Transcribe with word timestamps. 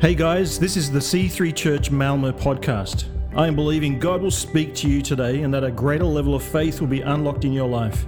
Hey 0.00 0.14
guys, 0.14 0.60
this 0.60 0.76
is 0.76 0.92
the 0.92 1.00
C3 1.00 1.52
Church 1.52 1.90
Malmo 1.90 2.30
podcast. 2.30 3.06
I 3.34 3.48
am 3.48 3.56
believing 3.56 3.98
God 3.98 4.22
will 4.22 4.30
speak 4.30 4.72
to 4.76 4.88
you 4.88 5.02
today 5.02 5.42
and 5.42 5.52
that 5.52 5.64
a 5.64 5.72
greater 5.72 6.04
level 6.04 6.36
of 6.36 6.42
faith 6.44 6.80
will 6.80 6.86
be 6.86 7.00
unlocked 7.00 7.44
in 7.44 7.52
your 7.52 7.68
life. 7.68 8.06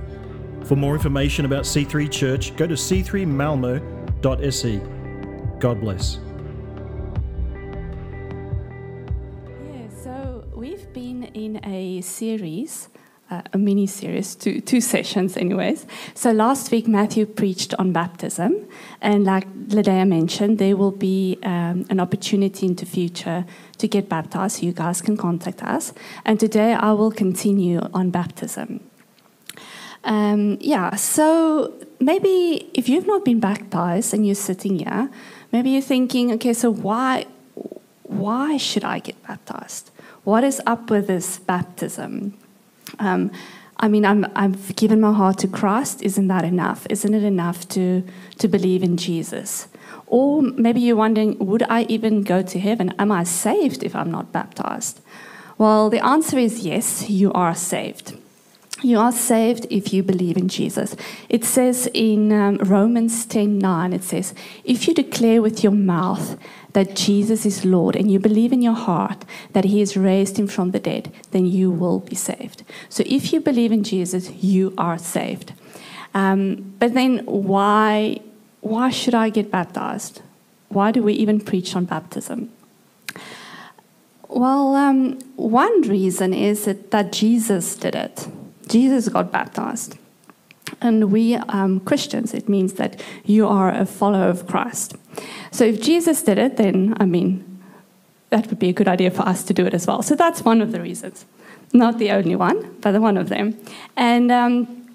For 0.66 0.76
more 0.76 0.94
information 0.94 1.46
about 1.46 1.64
C3 1.64 2.08
Church, 2.08 2.54
go 2.54 2.68
to 2.68 2.74
c3malmo.se. 2.74 4.76
God 5.58 5.80
bless. 5.80 6.20
Yeah, 9.64 9.88
so 10.04 10.44
we've 10.54 10.92
been 10.92 11.24
in 11.34 11.58
a 11.64 12.02
series, 12.02 12.88
uh, 13.30 13.42
a 13.52 13.58
mini 13.58 13.86
series, 13.86 14.34
two, 14.34 14.60
two 14.60 14.80
sessions, 14.80 15.36
anyways. 15.36 15.86
So 16.14 16.32
last 16.32 16.70
week, 16.70 16.88
Matthew 16.88 17.26
preached 17.26 17.74
on 17.74 17.92
baptism. 17.92 18.66
And 19.00 19.24
like 19.24 19.46
Ladea 19.68 20.06
mentioned, 20.06 20.58
there 20.58 20.76
will 20.76 20.90
be 20.90 21.38
um, 21.42 21.86
an 21.90 22.00
opportunity 22.00 22.66
in 22.66 22.74
the 22.74 22.86
future 22.86 23.44
to 23.78 23.88
get 23.88 24.08
baptized. 24.08 24.62
You 24.62 24.72
guys 24.72 25.00
can 25.00 25.16
contact 25.16 25.62
us. 25.62 25.92
And 26.24 26.40
today, 26.40 26.72
I 26.74 26.92
will 26.92 27.12
continue 27.12 27.80
on 27.94 28.10
baptism. 28.10 28.80
Um, 30.02 30.56
yeah, 30.60 30.96
so 30.96 31.74
maybe 32.00 32.70
if 32.74 32.88
you've 32.88 33.06
not 33.06 33.24
been 33.24 33.38
baptized 33.38 34.14
and 34.14 34.26
you're 34.26 34.34
sitting 34.34 34.78
here, 34.78 35.10
maybe 35.52 35.70
you're 35.70 35.82
thinking, 35.82 36.32
okay, 36.32 36.54
so 36.54 36.70
why, 36.70 37.26
why 38.04 38.56
should 38.56 38.82
I 38.82 38.98
get 38.98 39.22
baptized? 39.26 39.90
What 40.24 40.42
is 40.42 40.60
up 40.66 40.90
with 40.90 41.06
this 41.06 41.38
baptism? 41.38 42.34
Um, 42.98 43.30
I 43.78 43.88
mean, 43.88 44.04
I'm, 44.04 44.26
I've 44.36 44.76
given 44.76 45.00
my 45.00 45.12
heart 45.12 45.38
to 45.38 45.48
Christ. 45.48 46.02
Isn't 46.02 46.28
that 46.28 46.44
enough? 46.44 46.86
Isn't 46.90 47.14
it 47.14 47.22
enough 47.22 47.66
to, 47.70 48.04
to 48.38 48.48
believe 48.48 48.82
in 48.82 48.98
Jesus? 48.98 49.68
Or 50.06 50.42
maybe 50.42 50.80
you're 50.80 50.96
wondering, 50.96 51.38
would 51.38 51.62
I 51.62 51.82
even 51.84 52.22
go 52.22 52.42
to 52.42 52.58
heaven? 52.58 52.94
Am 52.98 53.10
I 53.10 53.24
saved 53.24 53.82
if 53.82 53.96
I'm 53.96 54.10
not 54.10 54.32
baptized? 54.32 55.00
Well, 55.56 55.88
the 55.88 56.04
answer 56.04 56.38
is 56.38 56.60
yes, 56.60 57.08
you 57.08 57.32
are 57.32 57.54
saved. 57.54 58.18
You 58.82 58.98
are 58.98 59.12
saved 59.12 59.66
if 59.68 59.92
you 59.92 60.02
believe 60.02 60.36
in 60.36 60.48
Jesus. 60.48 60.96
It 61.28 61.44
says 61.44 61.88
in 61.92 62.32
um, 62.32 62.56
Romans 62.56 63.26
10 63.26 63.58
9, 63.58 63.92
it 63.92 64.02
says, 64.02 64.34
If 64.64 64.88
you 64.88 64.94
declare 64.94 65.42
with 65.42 65.62
your 65.62 65.72
mouth 65.72 66.38
that 66.72 66.94
Jesus 66.94 67.44
is 67.44 67.64
Lord 67.64 67.96
and 67.96 68.10
you 68.10 68.18
believe 68.18 68.52
in 68.52 68.62
your 68.62 68.74
heart 68.74 69.24
that 69.52 69.64
He 69.64 69.80
has 69.80 69.96
raised 69.96 70.38
Him 70.38 70.46
from 70.46 70.70
the 70.70 70.78
dead, 70.78 71.12
then 71.30 71.46
you 71.46 71.70
will 71.70 72.00
be 72.00 72.14
saved. 72.14 72.62
So 72.88 73.02
if 73.06 73.32
you 73.32 73.40
believe 73.40 73.72
in 73.72 73.82
Jesus, 73.82 74.30
you 74.30 74.74
are 74.78 74.98
saved. 74.98 75.52
Um, 76.14 76.74
but 76.78 76.94
then 76.94 77.18
why, 77.26 78.20
why 78.60 78.90
should 78.90 79.14
I 79.14 79.30
get 79.30 79.50
baptized? 79.50 80.22
Why 80.68 80.90
do 80.92 81.02
we 81.02 81.12
even 81.14 81.40
preach 81.40 81.74
on 81.74 81.84
baptism? 81.84 82.50
Well, 84.28 84.76
um, 84.76 85.18
one 85.34 85.82
reason 85.82 86.32
is 86.32 86.64
that, 86.66 86.92
that 86.92 87.12
Jesus 87.12 87.74
did 87.74 87.96
it. 87.96 88.28
Jesus 88.68 89.08
got 89.08 89.32
baptized. 89.32 89.98
And 90.80 91.12
we 91.12 91.34
um, 91.34 91.80
Christians, 91.80 92.34
it 92.34 92.48
means 92.48 92.74
that 92.74 93.02
you 93.24 93.46
are 93.46 93.70
a 93.70 93.84
follower 93.84 94.28
of 94.28 94.46
Christ. 94.46 94.96
So 95.50 95.64
if 95.64 95.82
Jesus 95.82 96.22
did 96.22 96.38
it, 96.38 96.56
then, 96.56 96.94
I 96.98 97.04
mean, 97.04 97.44
that 98.30 98.46
would 98.48 98.58
be 98.58 98.68
a 98.68 98.72
good 98.72 98.88
idea 98.88 99.10
for 99.10 99.22
us 99.22 99.42
to 99.44 99.54
do 99.54 99.66
it 99.66 99.74
as 99.74 99.86
well. 99.86 100.02
So 100.02 100.14
that's 100.14 100.44
one 100.44 100.62
of 100.62 100.72
the 100.72 100.80
reasons. 100.80 101.26
Not 101.72 101.98
the 101.98 102.10
only 102.12 102.36
one, 102.36 102.76
but 102.80 103.00
one 103.00 103.16
of 103.16 103.28
them. 103.28 103.58
And 103.96 104.32
um, 104.32 104.88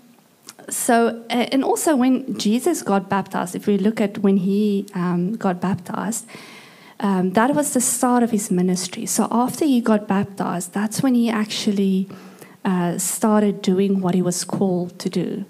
so, 0.70 1.24
and 1.30 1.64
also 1.64 1.96
when 1.96 2.38
Jesus 2.38 2.82
got 2.82 3.10
baptized, 3.10 3.56
if 3.56 3.68
we 3.68 3.78
look 3.78 4.02
at 4.02 4.18
when 4.20 4.38
he 4.38 4.88
um, 4.94 5.36
got 5.36 5.62
baptized, 5.62 6.26
um, 7.00 7.32
that 7.34 7.54
was 7.54 7.74
the 7.74 7.82
start 7.82 8.24
of 8.24 8.32
his 8.32 8.50
ministry. 8.50 9.06
So 9.06 9.28
after 9.32 9.66
he 9.66 9.82
got 9.82 10.08
baptized, 10.08 10.74
that's 10.74 11.04
when 11.04 11.14
he 11.14 11.30
actually 11.30 12.10
uh, 12.64 12.98
started 12.98 13.62
doing 13.62 14.02
what 14.02 14.16
he 14.16 14.22
was 14.22 14.44
called 14.44 14.98
to 15.00 15.10
do. 15.10 15.46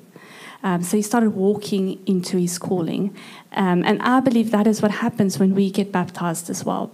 Um, 0.66 0.82
so 0.82 0.98
he 0.98 1.04
started 1.04 1.36
walking 1.36 2.00
into 2.08 2.38
his 2.38 2.58
calling. 2.58 3.16
Um, 3.52 3.86
and 3.86 4.02
I 4.02 4.20
believe 4.20 4.50
that 4.50 4.66
is 4.66 4.82
what 4.82 4.92
happens 4.92 5.38
when 5.38 5.54
we 5.54 5.70
get 5.70 5.92
baptized 5.92 6.50
as 6.50 6.66
well. 6.66 6.92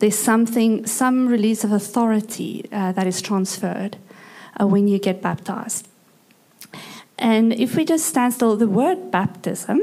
There's 0.00 0.18
something, 0.18 0.86
some 0.86 1.28
release 1.28 1.64
of 1.64 1.72
authority 1.72 2.68
uh, 2.70 2.92
that 2.92 3.06
is 3.06 3.22
transferred 3.22 3.96
uh, 4.60 4.66
when 4.66 4.86
you 4.86 4.98
get 4.98 5.22
baptized. 5.22 5.88
And 7.18 7.54
if 7.54 7.74
we 7.74 7.86
just 7.86 8.04
stand 8.04 8.34
still, 8.34 8.54
the 8.54 8.68
word 8.68 9.10
baptism 9.10 9.80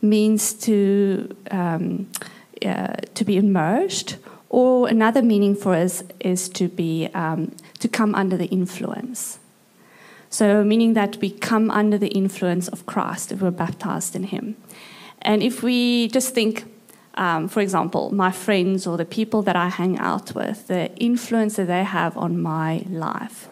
means 0.00 0.54
to, 0.54 1.28
um, 1.50 2.10
uh, 2.64 2.94
to 3.14 3.24
be 3.24 3.36
immersed, 3.36 4.16
or 4.48 4.88
another 4.88 5.20
meaning 5.20 5.54
for 5.54 5.74
us 5.74 6.02
is 6.20 6.48
to 6.48 6.68
be 6.68 7.08
um, 7.12 7.54
to 7.80 7.88
come 7.88 8.14
under 8.14 8.36
the 8.36 8.46
influence. 8.46 9.38
So, 10.34 10.64
meaning 10.64 10.94
that 10.94 11.18
we 11.18 11.30
come 11.30 11.70
under 11.70 11.96
the 11.96 12.08
influence 12.08 12.66
of 12.66 12.86
Christ 12.86 13.30
if 13.30 13.40
we're 13.40 13.52
baptized 13.52 14.16
in 14.16 14.24
Him. 14.24 14.56
And 15.22 15.44
if 15.44 15.62
we 15.62 16.08
just 16.08 16.34
think, 16.34 16.64
um, 17.14 17.46
for 17.46 17.60
example, 17.60 18.12
my 18.12 18.32
friends 18.32 18.84
or 18.84 18.96
the 18.96 19.04
people 19.04 19.42
that 19.42 19.54
I 19.54 19.68
hang 19.68 19.96
out 20.00 20.34
with, 20.34 20.66
the 20.66 20.92
influence 20.96 21.54
that 21.54 21.68
they 21.68 21.84
have 21.84 22.16
on 22.16 22.42
my 22.42 22.82
life, 22.88 23.48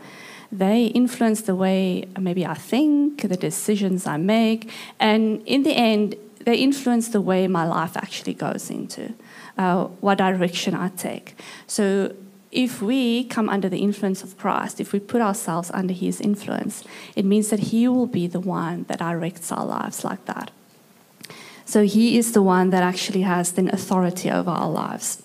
they 0.50 0.87
influence 0.87 1.43
the 1.43 1.54
way 1.54 2.09
maybe 2.19 2.44
I 2.44 2.54
think, 2.54 3.28
the 3.28 3.37
decisions 3.37 4.04
I 4.04 4.16
make, 4.16 4.69
and 4.99 5.41
in 5.47 5.62
the 5.62 5.75
end, 5.75 6.16
they 6.41 6.56
influence 6.56 7.10
the 7.10 7.20
way 7.20 7.47
my 7.47 7.64
life 7.64 7.97
actually 7.97 8.34
goes 8.34 8.70
into, 8.70 9.14
uh, 9.56 9.84
what 10.00 10.19
direction 10.19 10.75
I 10.75 10.88
take. 10.88 11.37
So 11.69 12.12
if 12.52 12.82
we 12.82 13.24
come 13.24 13.48
under 13.48 13.68
the 13.68 13.78
influence 13.78 14.22
of 14.22 14.36
Christ, 14.36 14.78
if 14.78 14.92
we 14.92 15.00
put 15.00 15.22
ourselves 15.22 15.70
under 15.72 15.94
his 15.94 16.20
influence, 16.20 16.84
it 17.16 17.24
means 17.24 17.48
that 17.48 17.60
he 17.60 17.88
will 17.88 18.06
be 18.06 18.26
the 18.26 18.40
one 18.40 18.84
that 18.88 18.98
directs 18.98 19.50
our 19.50 19.64
lives 19.64 20.04
like 20.04 20.26
that. 20.26 20.50
So 21.64 21.84
he 21.84 22.18
is 22.18 22.32
the 22.32 22.42
one 22.42 22.68
that 22.70 22.82
actually 22.82 23.22
has 23.22 23.52
the 23.52 23.72
authority 23.72 24.30
over 24.30 24.50
our 24.50 24.68
lives. 24.68 25.22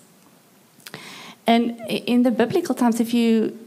And 1.46 1.80
in 1.88 2.22
the 2.22 2.30
biblical 2.30 2.74
times, 2.74 2.98
if 2.98 3.12
you, 3.12 3.58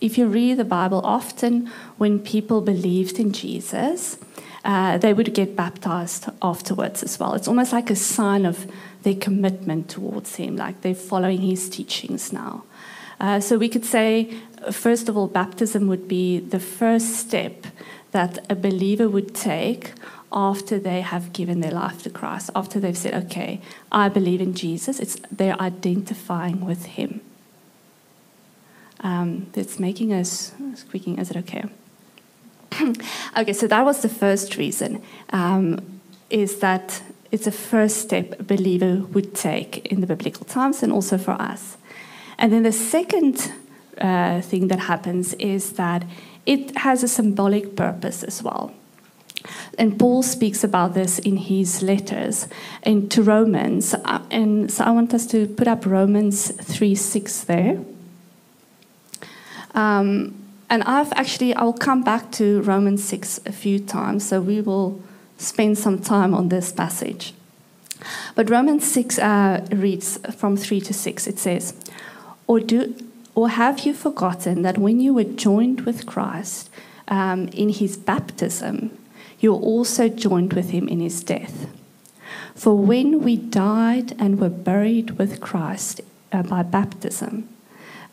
if 0.00 0.18
you 0.18 0.26
read 0.26 0.56
the 0.56 0.64
Bible, 0.64 1.00
often 1.04 1.70
when 1.98 2.18
people 2.18 2.60
believed 2.60 3.20
in 3.20 3.32
Jesus, 3.32 4.18
uh, 4.64 4.98
they 4.98 5.12
would 5.12 5.34
get 5.34 5.54
baptized 5.54 6.26
afterwards 6.42 7.02
as 7.02 7.20
well. 7.20 7.34
It's 7.34 7.48
almost 7.48 7.72
like 7.72 7.90
a 7.90 7.96
sign 7.96 8.44
of 8.44 8.66
their 9.02 9.14
commitment 9.14 9.88
towards 9.88 10.36
him, 10.36 10.56
like 10.56 10.80
they're 10.80 10.94
following 10.94 11.40
his 11.40 11.68
teachings 11.68 12.32
now. 12.32 12.64
Uh, 13.20 13.40
so 13.40 13.56
we 13.58 13.68
could 13.68 13.84
say, 13.84 14.34
first 14.70 15.08
of 15.08 15.16
all, 15.16 15.26
baptism 15.26 15.86
would 15.88 16.08
be 16.08 16.38
the 16.38 16.60
first 16.60 17.16
step 17.16 17.66
that 18.12 18.44
a 18.50 18.54
believer 18.54 19.08
would 19.08 19.34
take 19.34 19.92
after 20.32 20.78
they 20.78 21.00
have 21.00 21.32
given 21.32 21.60
their 21.60 21.70
life 21.70 22.02
to 22.02 22.10
Christ, 22.10 22.50
after 22.54 22.80
they've 22.80 22.96
said, 22.96 23.14
okay, 23.26 23.60
I 23.92 24.08
believe 24.08 24.40
in 24.40 24.54
Jesus. 24.54 24.98
It's, 24.98 25.16
they're 25.30 25.60
identifying 25.60 26.64
with 26.64 26.86
him. 26.86 27.20
Um, 29.00 29.46
it's 29.54 29.78
making 29.78 30.12
us 30.12 30.52
squeaking. 30.74 31.18
Is 31.18 31.30
it 31.30 31.36
okay? 31.36 31.64
okay, 33.38 33.52
so 33.52 33.66
that 33.68 33.84
was 33.84 34.02
the 34.02 34.08
first 34.08 34.56
reason, 34.56 35.02
um, 35.30 36.00
is 36.30 36.58
that 36.58 37.02
it's 37.30 37.46
a 37.46 37.52
first 37.52 37.98
step 37.98 38.40
a 38.40 38.42
believer 38.42 39.04
would 39.12 39.34
take 39.34 39.86
in 39.86 40.00
the 40.00 40.06
biblical 40.06 40.44
times 40.46 40.82
and 40.82 40.92
also 40.92 41.18
for 41.18 41.32
us. 41.32 41.76
And 42.38 42.52
then 42.52 42.62
the 42.62 42.72
second 42.72 43.52
uh, 43.98 44.40
thing 44.40 44.68
that 44.68 44.80
happens 44.80 45.34
is 45.34 45.72
that 45.72 46.04
it 46.46 46.76
has 46.78 47.02
a 47.02 47.08
symbolic 47.08 47.76
purpose 47.76 48.22
as 48.22 48.42
well. 48.42 48.74
And 49.78 49.98
Paul 49.98 50.22
speaks 50.22 50.64
about 50.64 50.94
this 50.94 51.18
in 51.18 51.36
his 51.36 51.82
letters 51.82 52.48
into 52.82 53.22
Romans. 53.22 53.94
Uh, 53.94 54.22
and 54.30 54.70
so 54.70 54.84
I 54.84 54.90
want 54.90 55.12
us 55.12 55.26
to 55.28 55.46
put 55.46 55.68
up 55.68 55.84
Romans 55.84 56.50
3 56.50 56.94
6 56.94 57.44
there. 57.44 57.80
Um, 59.74 60.34
and 60.70 60.82
I've 60.84 61.12
actually, 61.12 61.54
I'll 61.54 61.72
come 61.72 62.02
back 62.02 62.32
to 62.32 62.62
Romans 62.62 63.04
6 63.04 63.40
a 63.46 63.52
few 63.52 63.78
times, 63.78 64.26
so 64.26 64.40
we 64.40 64.60
will 64.60 65.02
spend 65.36 65.76
some 65.76 65.98
time 65.98 66.34
on 66.34 66.48
this 66.48 66.72
passage. 66.72 67.34
But 68.34 68.50
Romans 68.50 68.90
6 68.90 69.18
uh, 69.18 69.66
reads 69.72 70.18
from 70.36 70.56
3 70.56 70.80
to 70.82 70.94
6. 70.94 71.26
It 71.26 71.38
says, 71.38 71.74
or, 72.46 72.60
do, 72.60 72.94
or 73.34 73.48
have 73.48 73.80
you 73.80 73.94
forgotten 73.94 74.62
that 74.62 74.78
when 74.78 75.00
you 75.00 75.14
were 75.14 75.24
joined 75.24 75.82
with 75.82 76.06
Christ 76.06 76.70
um, 77.08 77.48
in 77.48 77.70
his 77.70 77.96
baptism, 77.96 78.96
you 79.40 79.52
were 79.52 79.60
also 79.60 80.08
joined 80.08 80.52
with 80.52 80.70
him 80.70 80.88
in 80.88 81.00
his 81.00 81.22
death? 81.22 81.66
For 82.54 82.76
when 82.76 83.22
we 83.22 83.36
died 83.36 84.14
and 84.18 84.40
were 84.40 84.48
buried 84.48 85.12
with 85.12 85.40
Christ 85.40 86.00
uh, 86.32 86.42
by 86.42 86.62
baptism, 86.62 87.48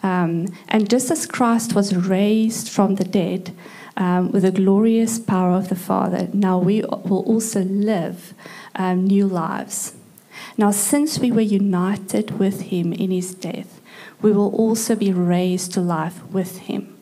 um, 0.04 0.48
and 0.68 0.90
just 0.90 1.12
as 1.12 1.26
Christ 1.28 1.76
was 1.76 1.96
raised 1.96 2.70
from 2.70 2.96
the 2.96 3.04
dead 3.04 3.54
um, 3.98 4.32
with 4.32 4.44
the 4.44 4.52
glorious 4.52 5.20
power 5.20 5.52
of 5.52 5.70
the 5.70 5.76
Father, 5.76 6.28
now 6.34 6.58
we 6.58 6.82
will 6.82 7.24
also 7.28 7.62
live 7.64 8.34
um, 8.76 9.06
new 9.06 9.28
lives. 9.28 9.94
Now, 10.58 10.72
since 10.72 11.20
we 11.20 11.32
were 11.32 11.42
united 11.42 12.40
with 12.40 12.62
him 12.62 12.94
in 12.94 13.12
his 13.12 13.34
death, 13.34 13.82
we 14.22 14.32
will 14.32 14.54
also 14.56 14.96
be 14.96 15.12
raised 15.12 15.74
to 15.74 15.82
life 15.82 16.24
with 16.26 16.60
him. 16.60 16.98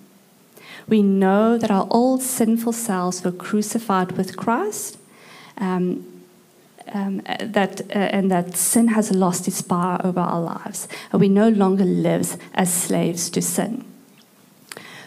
We 0.88 1.02
know 1.04 1.58
that 1.58 1.72
our 1.72 1.88
old 1.92 2.24
sinful 2.24 2.74
selves 2.74 3.24
were 3.24 3.32
crucified 3.32 4.14
with 4.14 4.38
Christ, 4.38 4.98
um, 5.58 6.06
um, 6.92 7.22
that, 7.40 7.82
uh, 7.82 7.94
and 7.94 8.32
that 8.32 8.58
sin 8.58 8.88
has 8.90 9.12
lost 9.12 9.48
its 9.48 9.62
power 9.62 10.02
over 10.04 10.20
our 10.20 10.42
lives, 10.42 10.88
and 11.12 11.22
we 11.22 11.30
no 11.30 11.50
longer 11.50 11.86
live 11.86 12.38
as 12.56 12.74
slaves 12.74 13.30
to 13.32 13.42
sin. 13.42 13.86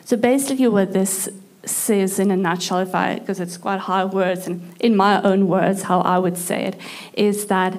So 0.04 0.16
basically, 0.16 0.68
what 0.68 0.92
this 0.92 1.28
says 1.64 2.18
in 2.18 2.30
a 2.30 2.36
nutshell, 2.36 2.80
if 2.80 2.94
I, 2.94 3.18
because 3.18 3.40
it's 3.40 3.56
quite 3.56 3.80
high 3.80 4.04
words, 4.04 4.46
and 4.46 4.74
in 4.78 4.96
my 4.96 5.20
own 5.22 5.48
words, 5.48 5.82
how 5.82 6.00
I 6.00 6.18
would 6.18 6.36
say 6.38 6.64
it, 6.64 6.76
is 7.14 7.46
that 7.46 7.76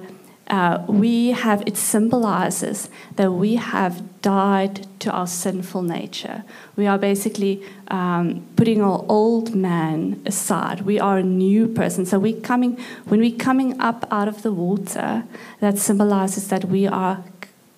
uh, 0.47 0.83
we 0.87 1.31
have, 1.31 1.63
it 1.65 1.77
symbolizes 1.77 2.89
that 3.15 3.31
we 3.31 3.55
have 3.55 4.21
died 4.21 4.85
to 4.99 5.09
our 5.09 5.27
sinful 5.27 5.81
nature. 5.81 6.43
We 6.75 6.85
are 6.85 6.97
basically 6.97 7.63
um, 7.87 8.45
putting 8.55 8.81
our 8.81 9.05
old 9.07 9.55
man 9.55 10.21
aside. 10.25 10.81
We 10.81 10.99
are 10.99 11.17
a 11.17 11.23
new 11.23 11.67
person. 11.67 12.05
So 12.05 12.19
we 12.19 12.33
coming, 12.33 12.77
when 13.05 13.21
we're 13.21 13.37
coming 13.37 13.79
up 13.79 14.05
out 14.11 14.27
of 14.27 14.41
the 14.41 14.51
water, 14.51 15.23
that 15.61 15.77
symbolizes 15.77 16.49
that 16.49 16.65
we 16.65 16.87
are, 16.87 17.23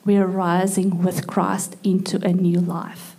we 0.03 0.17
are 0.17 0.27
rising 0.27 1.03
with 1.03 1.27
Christ 1.27 1.75
into 1.83 2.17
a 2.25 2.33
new 2.33 2.59
life. 2.59 3.15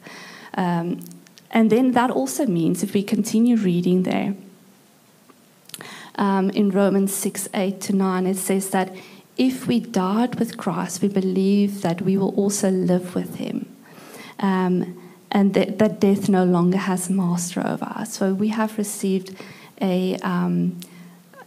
Um, 0.54 1.04
and 1.52 1.70
then 1.70 1.92
that 1.92 2.10
also 2.10 2.46
means, 2.46 2.82
if 2.82 2.94
we 2.94 3.02
continue 3.02 3.56
reading 3.56 4.02
there, 4.02 4.34
um, 6.16 6.50
in 6.50 6.70
Romans 6.70 7.14
6 7.14 7.48
8 7.54 7.80
to 7.82 7.92
9, 7.92 8.26
it 8.26 8.36
says 8.36 8.70
that 8.70 8.94
if 9.36 9.66
we 9.66 9.80
died 9.80 10.38
with 10.38 10.56
Christ, 10.56 11.02
we 11.02 11.08
believe 11.08 11.82
that 11.82 12.00
we 12.02 12.16
will 12.16 12.34
also 12.34 12.70
live 12.70 13.14
with 13.14 13.36
him. 13.36 13.74
Um, 14.38 15.02
and 15.30 15.54
that, 15.54 15.78
that, 15.78 16.00
death 16.00 16.28
no 16.28 16.44
longer 16.44 16.78
has 16.78 17.10
master 17.10 17.60
over 17.66 17.84
us. 17.84 18.14
So 18.14 18.32
we 18.32 18.48
have 18.48 18.78
received 18.78 19.36
a, 19.80 20.16
um, 20.16 20.80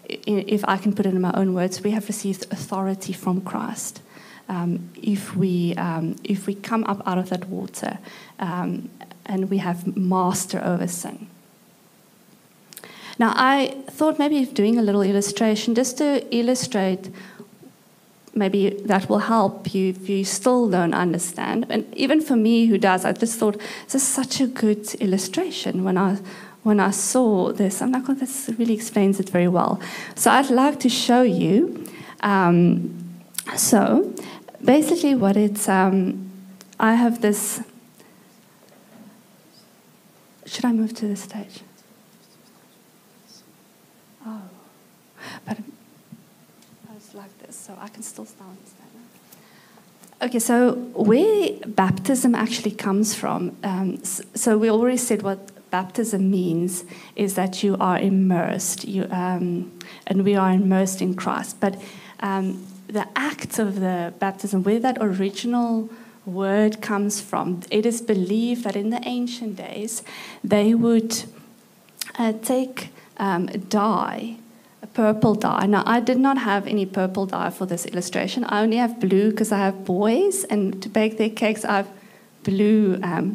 if 0.07 0.63
I 0.67 0.77
can 0.77 0.93
put 0.93 1.05
it 1.05 1.13
in 1.13 1.21
my 1.21 1.31
own 1.33 1.53
words, 1.53 1.83
we 1.83 1.91
have 1.91 2.07
received 2.07 2.45
authority 2.51 3.13
from 3.13 3.41
Christ. 3.41 4.01
Um, 4.47 4.89
if 4.95 5.35
we 5.35 5.75
um, 5.75 6.15
if 6.23 6.47
we 6.47 6.55
come 6.55 6.83
up 6.85 7.07
out 7.07 7.19
of 7.19 7.29
that 7.29 7.47
water 7.49 7.99
um, 8.39 8.89
and 9.27 9.47
we 9.47 9.59
have 9.59 9.95
master 9.95 10.59
over 10.63 10.87
sin. 10.87 11.27
Now, 13.19 13.33
I 13.35 13.75
thought 13.87 14.17
maybe 14.17 14.41
of 14.41 14.53
doing 14.55 14.79
a 14.79 14.81
little 14.81 15.03
illustration 15.03 15.75
just 15.75 15.99
to 15.99 16.25
illustrate 16.35 17.11
maybe 18.39 18.69
that 18.85 19.09
will 19.09 19.19
help 19.19 19.73
you 19.75 19.89
if 19.89 20.09
you 20.09 20.23
still 20.23 20.69
don't 20.69 20.93
understand. 20.93 21.65
And 21.69 21.85
even 21.95 22.21
for 22.21 22.35
me, 22.35 22.65
who 22.65 22.77
does, 22.77 23.05
I 23.05 23.11
just 23.11 23.37
thought 23.37 23.59
this 23.85 23.95
is 23.95 24.07
such 24.07 24.41
a 24.41 24.47
good 24.47 24.95
illustration 24.95 25.83
when 25.83 25.97
I 25.97 26.17
when 26.63 26.79
I 26.79 26.91
saw 26.91 27.51
this. 27.53 27.81
I'm 27.81 27.91
like, 27.91 28.09
oh, 28.09 28.13
this 28.13 28.49
really 28.57 28.73
explains 28.73 29.19
it 29.19 29.29
very 29.29 29.47
well. 29.47 29.79
So 30.15 30.31
I'd 30.31 30.49
like 30.49 30.79
to 30.81 30.89
show 30.89 31.21
you. 31.21 31.85
Um, 32.21 33.21
so 33.55 34.13
basically, 34.63 35.15
what 35.15 35.37
it's 35.37 35.69
um, 35.69 36.31
I 36.79 36.95
have 36.95 37.21
this. 37.21 37.61
Should 40.45 40.65
I 40.65 40.71
move 40.71 40.93
to 40.95 41.07
the 41.07 41.15
stage? 41.15 41.61
Oh, 44.25 44.41
but 45.45 45.57
this, 47.49 47.57
so 47.57 47.77
I 47.79 47.89
can 47.89 48.03
still 48.03 48.25
stand. 48.25 48.57
Okay, 50.21 50.39
so 50.39 50.73
where 50.93 51.51
baptism 51.65 52.35
actually 52.35 52.71
comes 52.71 53.15
from, 53.15 53.55
um, 53.63 54.03
so 54.03 54.57
we 54.57 54.69
already 54.69 54.97
said 54.97 55.21
what 55.21 55.39
baptism 55.71 56.29
means 56.29 56.83
is 57.15 57.35
that 57.35 57.63
you 57.63 57.77
are 57.79 57.97
immersed, 57.97 58.85
you, 58.85 59.07
um, 59.11 59.71
and 60.07 60.25
we 60.25 60.35
are 60.35 60.51
immersed 60.51 61.01
in 61.01 61.15
Christ. 61.15 61.59
But 61.59 61.81
um, 62.19 62.65
the 62.87 63.07
act 63.15 63.59
of 63.59 63.79
the 63.79 64.13
baptism, 64.19 64.63
where 64.63 64.79
that 64.79 64.97
original 64.99 65.89
word 66.25 66.81
comes 66.81 67.21
from, 67.21 67.61
it 67.71 67.85
is 67.85 68.01
believed 68.01 68.63
that 68.65 68.75
in 68.75 68.89
the 68.89 69.01
ancient 69.05 69.55
days 69.55 70.03
they 70.43 70.73
would 70.73 71.23
uh, 72.15 72.33
take 72.43 72.89
um, 73.17 73.45
dye 73.45 74.37
purple 74.99 75.33
dye. 75.33 75.65
Now, 75.65 75.83
I 75.85 76.01
did 76.01 76.19
not 76.19 76.37
have 76.39 76.67
any 76.67 76.85
purple 76.85 77.25
dye 77.25 77.51
for 77.51 77.65
this 77.65 77.85
illustration. 77.85 78.43
I 78.43 78.61
only 78.63 78.79
have 78.85 78.99
blue 78.99 79.31
because 79.31 79.51
I 79.53 79.59
have 79.67 79.85
boys, 79.85 80.43
and 80.51 80.61
to 80.83 80.89
bake 80.89 81.17
their 81.17 81.29
cakes, 81.29 81.63
I 81.63 81.77
have 81.77 81.89
blue 82.43 82.99
um, 83.01 83.25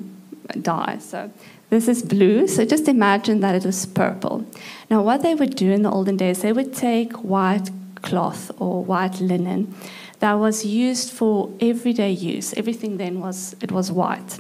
dye. 0.61 0.99
So 1.01 1.31
this 1.71 1.89
is 1.89 2.03
blue. 2.03 2.47
So 2.49 2.67
just 2.67 2.87
imagine 2.87 3.41
that 3.41 3.55
it 3.55 3.65
was 3.65 3.87
purple. 3.87 4.45
Now, 4.91 5.01
what 5.03 5.23
they 5.23 5.35
would 5.35 5.57
do 5.57 5.73
in 5.73 5.81
the 5.87 5.91
olden 5.91 6.19
days, 6.19 6.43
they 6.43 6.53
would 6.53 6.75
take 6.75 7.13
white 7.35 7.71
cloth 8.03 8.51
or 8.59 8.85
white 8.85 9.19
linen 9.23 9.75
that 10.19 10.35
was 10.35 10.67
used 10.67 11.13
for 11.19 11.51
everyday 11.61 12.11
use. 12.11 12.53
Everything 12.63 12.99
then 12.99 13.21
was 13.21 13.57
it 13.63 13.73
was 13.73 13.91
white. 13.91 14.39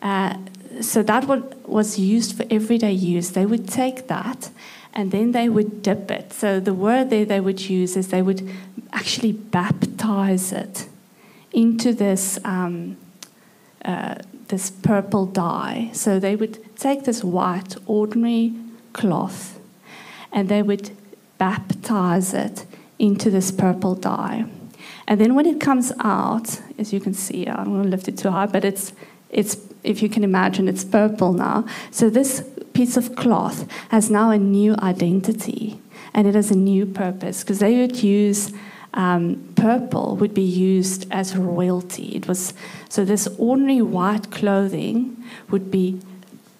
Uh, 0.00 0.38
so 0.80 1.02
that 1.02 1.22
was 1.78 1.98
used 1.98 2.34
for 2.36 2.44
everyday 2.50 2.92
use. 2.92 3.32
They 3.32 3.44
would 3.44 3.68
take 3.68 4.08
that 4.08 4.50
and 4.94 5.10
then 5.10 5.32
they 5.32 5.48
would 5.48 5.82
dip 5.82 6.10
it. 6.10 6.32
So 6.32 6.60
the 6.60 6.74
word 6.74 7.10
there 7.10 7.24
they 7.24 7.40
would 7.40 7.60
use 7.68 7.96
is 7.96 8.08
they 8.08 8.22
would 8.22 8.48
actually 8.92 9.32
baptize 9.32 10.52
it 10.52 10.88
into 11.52 11.92
this 11.92 12.38
um, 12.44 12.96
uh, 13.84 14.16
this 14.48 14.70
purple 14.70 15.26
dye. 15.26 15.90
So 15.92 16.18
they 16.18 16.36
would 16.36 16.76
take 16.76 17.04
this 17.04 17.24
white 17.24 17.76
ordinary 17.86 18.54
cloth, 18.92 19.58
and 20.30 20.48
they 20.48 20.62
would 20.62 20.90
baptize 21.38 22.34
it 22.34 22.66
into 22.98 23.30
this 23.30 23.50
purple 23.50 23.94
dye. 23.94 24.44
And 25.08 25.20
then 25.20 25.34
when 25.34 25.46
it 25.46 25.60
comes 25.60 25.92
out, 26.00 26.60
as 26.78 26.92
you 26.92 27.00
can 27.00 27.14
see, 27.14 27.46
I 27.48 27.64
don't 27.64 27.82
to 27.82 27.88
lift 27.88 28.08
it 28.08 28.18
too 28.18 28.30
high, 28.30 28.46
but 28.46 28.64
it's 28.64 28.92
it's 29.30 29.56
if 29.82 30.02
you 30.02 30.08
can 30.08 30.22
imagine, 30.22 30.68
it's 30.68 30.84
purple 30.84 31.32
now. 31.32 31.64
So 31.90 32.10
this 32.10 32.44
piece 32.72 32.96
of 32.96 33.16
cloth 33.16 33.70
has 33.90 34.10
now 34.10 34.30
a 34.30 34.38
new 34.38 34.74
identity 34.80 35.80
and 36.14 36.26
it 36.26 36.34
has 36.34 36.50
a 36.50 36.56
new 36.56 36.86
purpose 36.86 37.42
because 37.42 37.58
they 37.58 37.78
would 37.78 38.02
use 38.02 38.52
um, 38.94 39.52
purple 39.56 40.16
would 40.16 40.34
be 40.34 40.42
used 40.42 41.06
as 41.10 41.36
royalty. 41.36 42.14
It 42.14 42.28
was 42.28 42.52
so 42.88 43.04
this 43.04 43.26
ordinary 43.38 43.82
white 43.82 44.30
clothing 44.30 45.22
would 45.50 45.70
be 45.70 46.00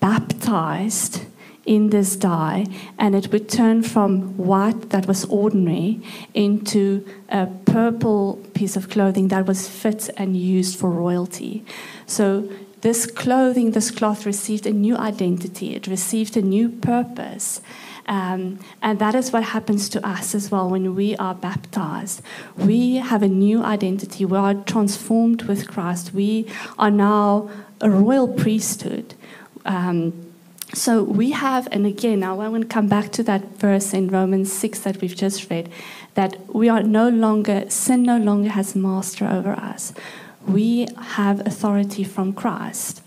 baptized 0.00 1.26
in 1.64 1.90
this 1.90 2.16
dye, 2.16 2.66
and 2.98 3.14
it 3.14 3.30
would 3.30 3.48
turn 3.48 3.82
from 3.82 4.36
white 4.36 4.90
that 4.90 5.06
was 5.06 5.24
ordinary 5.26 6.00
into 6.34 7.06
a 7.28 7.46
purple 7.46 8.40
piece 8.52 8.74
of 8.74 8.90
clothing 8.90 9.28
that 9.28 9.46
was 9.46 9.68
fit 9.68 10.10
and 10.16 10.36
used 10.36 10.76
for 10.76 10.90
royalty. 10.90 11.64
So 12.06 12.50
this 12.82 13.06
clothing, 13.06 13.70
this 13.70 13.90
cloth 13.90 14.26
received 14.26 14.66
a 14.66 14.72
new 14.72 14.96
identity, 14.96 15.74
it 15.74 15.86
received 15.86 16.36
a 16.36 16.42
new 16.42 16.68
purpose. 16.68 17.60
Um, 18.06 18.58
and 18.82 18.98
that 18.98 19.14
is 19.14 19.32
what 19.32 19.44
happens 19.44 19.88
to 19.90 20.04
us 20.06 20.34
as 20.34 20.50
well 20.50 20.68
when 20.68 20.96
we 20.96 21.16
are 21.16 21.34
baptized. 21.34 22.20
We 22.56 22.96
have 22.96 23.22
a 23.22 23.28
new 23.28 23.62
identity. 23.62 24.24
We 24.24 24.36
are 24.36 24.54
transformed 24.54 25.42
with 25.42 25.68
Christ. 25.68 26.12
We 26.12 26.48
are 26.80 26.90
now 26.90 27.48
a 27.80 27.88
royal 27.88 28.26
priesthood. 28.26 29.14
Um, 29.64 30.32
so 30.74 31.04
we 31.04 31.30
have, 31.30 31.68
and 31.70 31.86
again, 31.86 32.20
now 32.20 32.40
I 32.40 32.48
want 32.48 32.62
to 32.62 32.68
come 32.68 32.88
back 32.88 33.12
to 33.12 33.22
that 33.22 33.58
verse 33.58 33.94
in 33.94 34.08
Romans 34.08 34.52
6 34.52 34.80
that 34.80 35.00
we've 35.00 35.14
just 35.14 35.48
read, 35.48 35.70
that 36.14 36.52
we 36.52 36.68
are 36.68 36.82
no 36.82 37.08
longer, 37.08 37.70
sin 37.70 38.02
no 38.02 38.18
longer 38.18 38.48
has 38.48 38.74
master 38.74 39.28
over 39.28 39.52
us 39.52 39.92
we 40.46 40.88
have 40.98 41.40
authority 41.46 42.04
from 42.04 42.32
Christ. 42.32 43.02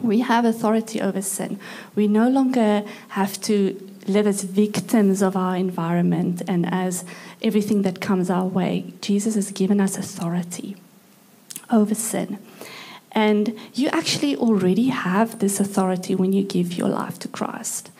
We 0.00 0.20
have 0.20 0.44
authority 0.44 1.00
over 1.00 1.22
sin. 1.22 1.58
We 1.94 2.08
no 2.08 2.28
longer 2.28 2.84
have 3.10 3.40
to 3.42 3.80
live 4.06 4.26
as 4.26 4.42
victims 4.42 5.22
of 5.22 5.36
our 5.36 5.56
environment 5.56 6.42
and 6.46 6.66
as 6.70 7.04
everything 7.42 7.82
that 7.82 8.00
comes 8.00 8.28
our 8.28 8.44
way. 8.44 8.92
Jesus 9.00 9.34
has 9.34 9.50
given 9.50 9.80
us 9.80 9.96
authority 9.96 10.76
over 11.70 11.94
sin. 11.94 12.38
And 13.12 13.56
you 13.72 13.88
actually 13.88 14.36
already 14.36 14.88
have 14.88 15.38
this 15.38 15.60
authority 15.60 16.14
when 16.14 16.32
you 16.32 16.42
give 16.42 16.72
your 16.72 16.88
life 16.88 17.18
to 17.20 17.28
Christ. 17.28 17.90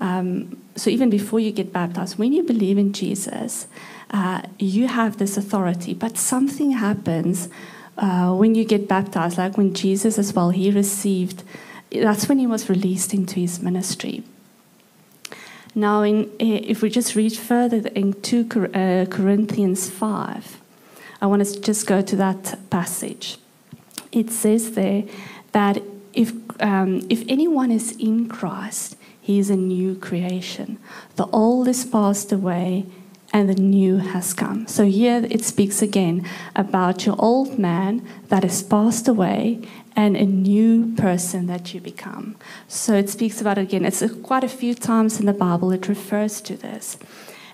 Um, 0.00 0.60
so 0.74 0.90
even 0.90 1.10
before 1.10 1.38
you 1.38 1.52
get 1.52 1.72
baptized, 1.72 2.18
when 2.18 2.32
you 2.32 2.42
believe 2.42 2.78
in 2.78 2.92
Jesus, 2.92 3.66
uh, 4.10 4.42
you 4.58 4.88
have 4.88 5.18
this 5.18 5.36
authority. 5.36 5.94
But 5.94 6.16
something 6.16 6.72
happens 6.72 7.48
uh, 7.98 8.34
when 8.34 8.54
you 8.54 8.64
get 8.64 8.88
baptized, 8.88 9.38
like 9.38 9.56
when 9.56 9.74
Jesus 9.74 10.18
as 10.18 10.32
well, 10.32 10.50
he 10.50 10.70
received, 10.70 11.42
that's 11.90 12.28
when 12.28 12.38
he 12.38 12.46
was 12.46 12.68
released 12.68 13.12
into 13.12 13.40
his 13.40 13.60
ministry. 13.60 14.22
Now, 15.74 16.02
in, 16.02 16.30
if 16.38 16.82
we 16.82 16.90
just 16.90 17.14
read 17.14 17.34
further 17.34 17.88
in 17.88 18.20
2 18.20 18.48
uh, 18.74 19.06
Corinthians 19.10 19.88
5, 19.88 20.60
I 21.20 21.26
want 21.26 21.44
to 21.44 21.60
just 21.60 21.86
go 21.86 22.02
to 22.02 22.16
that 22.16 22.58
passage. 22.68 23.38
It 24.10 24.30
says 24.30 24.72
there 24.72 25.04
that 25.52 25.82
if, 26.12 26.32
um, 26.60 27.06
if 27.08 27.24
anyone 27.28 27.70
is 27.70 27.96
in 27.96 28.28
Christ, 28.28 28.96
he 29.20 29.38
is 29.38 29.48
a 29.48 29.56
new 29.56 29.94
creation. 29.94 30.78
The 31.16 31.26
old 31.26 31.68
is 31.68 31.84
passed 31.84 32.32
away 32.32 32.86
and 33.32 33.48
the 33.48 33.54
new 33.54 33.96
has 33.96 34.34
come. 34.34 34.66
So 34.66 34.84
here 34.84 35.26
it 35.30 35.44
speaks 35.44 35.80
again 35.80 36.28
about 36.54 37.06
your 37.06 37.16
old 37.18 37.58
man 37.58 38.06
that 38.28 38.42
has 38.42 38.62
passed 38.62 39.08
away 39.08 39.66
and 39.96 40.16
a 40.16 40.24
new 40.24 40.94
person 40.96 41.46
that 41.46 41.72
you 41.72 41.80
become. 41.80 42.36
So 42.68 42.94
it 42.94 43.08
speaks 43.08 43.40
about 43.40 43.58
it 43.58 43.62
again. 43.62 43.84
It's 43.84 44.02
quite 44.22 44.44
a 44.44 44.48
few 44.48 44.74
times 44.74 45.18
in 45.18 45.26
the 45.26 45.32
Bible 45.32 45.72
it 45.72 45.88
refers 45.88 46.40
to 46.42 46.56
this. 46.56 46.98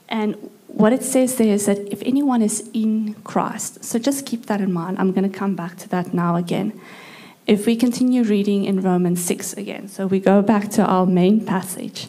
And 0.08 0.50
what 0.66 0.92
it 0.92 1.02
says 1.02 1.36
there 1.36 1.52
is 1.54 1.66
that 1.66 1.78
if 1.92 2.02
anyone 2.02 2.42
is 2.42 2.68
in 2.72 3.14
Christ, 3.24 3.84
so 3.84 3.98
just 3.98 4.26
keep 4.26 4.46
that 4.46 4.60
in 4.60 4.72
mind. 4.72 4.98
I'm 4.98 5.12
going 5.12 5.30
to 5.30 5.38
come 5.38 5.54
back 5.54 5.76
to 5.78 5.88
that 5.90 6.12
now 6.12 6.36
again. 6.36 6.80
If 7.46 7.66
we 7.66 7.76
continue 7.76 8.24
reading 8.24 8.64
in 8.64 8.82
Romans 8.82 9.24
6 9.24 9.54
again, 9.54 9.88
so 9.88 10.06
we 10.06 10.20
go 10.20 10.42
back 10.42 10.68
to 10.70 10.84
our 10.84 11.06
main 11.06 11.44
passage, 11.44 12.08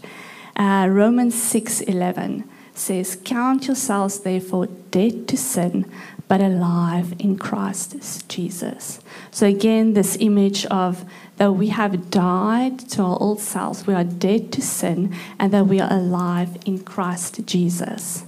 uh, 0.58 0.88
Romans 0.90 1.36
6:11 1.36 2.44
says, 2.80 3.18
"Count 3.24 3.68
yourselves 3.68 4.20
therefore 4.20 4.68
dead 4.92 5.28
to 5.28 5.38
sin, 5.38 5.86
but 6.28 6.42
alive 6.42 7.14
in 7.20 7.38
Christ 7.38 7.96
Jesus." 8.30 9.00
So 9.32 9.46
again, 9.46 9.94
this 9.94 10.18
image 10.20 10.66
of 10.68 11.06
that 11.38 11.54
we 11.54 11.68
have 11.70 12.10
died 12.10 12.80
to 12.92 13.02
our 13.02 13.18
old 13.22 13.40
selves, 13.40 13.88
we 13.88 13.94
are 13.94 14.04
dead 14.04 14.52
to 14.54 14.62
sin, 14.62 15.12
and 15.40 15.52
that 15.54 15.68
we 15.68 15.80
are 15.80 15.92
alive 15.92 16.58
in 16.66 16.80
Christ 16.80 17.46
Jesus. 17.46 18.24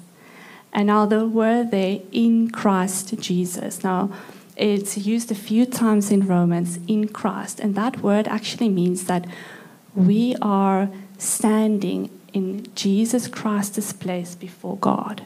And 0.73 0.87
now 0.87 1.05
the 1.05 1.27
word 1.27 1.71
there, 1.71 1.99
in 2.11 2.49
Christ 2.49 3.19
Jesus. 3.19 3.83
Now, 3.83 4.09
it's 4.55 4.97
used 4.97 5.31
a 5.31 5.35
few 5.35 5.65
times 5.65 6.11
in 6.11 6.27
Romans, 6.27 6.79
in 6.87 7.07
Christ. 7.09 7.59
And 7.59 7.75
that 7.75 8.01
word 8.01 8.27
actually 8.27 8.69
means 8.69 9.03
that 9.05 9.25
we 9.95 10.35
are 10.41 10.89
standing 11.17 12.09
in 12.33 12.67
Jesus 12.75 13.27
Christ's 13.27 13.93
place 13.93 14.35
before 14.35 14.77
God. 14.77 15.23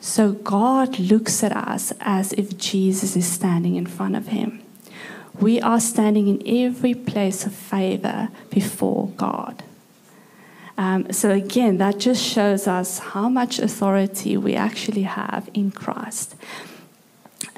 So 0.00 0.32
God 0.32 0.98
looks 0.98 1.42
at 1.42 1.56
us 1.56 1.92
as 2.00 2.32
if 2.34 2.56
Jesus 2.58 3.16
is 3.16 3.26
standing 3.26 3.76
in 3.76 3.86
front 3.86 4.16
of 4.16 4.28
him. 4.28 4.62
We 5.40 5.60
are 5.60 5.80
standing 5.80 6.28
in 6.28 6.66
every 6.66 6.94
place 6.94 7.44
of 7.44 7.54
favor 7.54 8.28
before 8.50 9.08
God. 9.16 9.62
Um, 10.78 11.10
so, 11.12 11.30
again, 11.30 11.78
that 11.78 11.98
just 11.98 12.22
shows 12.22 12.66
us 12.66 12.98
how 12.98 13.28
much 13.28 13.58
authority 13.58 14.36
we 14.36 14.54
actually 14.54 15.02
have 15.02 15.48
in 15.54 15.70
Christ. 15.70 16.36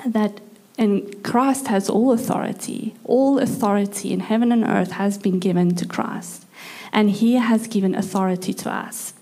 That 0.07 0.41
and 0.79 1.25
Christ 1.25 1.67
has 1.67 1.91
all 1.91 2.13
authority. 2.13 2.95
All 3.03 3.41
authority 3.41 4.13
in 4.13 4.21
heaven 4.21 4.53
and 4.53 4.65
earth 4.65 4.93
has 4.93 5.19
been 5.19 5.41
given 5.41 5.75
to 5.75 5.85
Christ. 5.85 6.47
And 6.93 7.11
he 7.11 7.35
has 7.35 7.67
given 7.67 7.95
authority 7.95 8.53
to 8.55 8.71
us. 8.71 9.15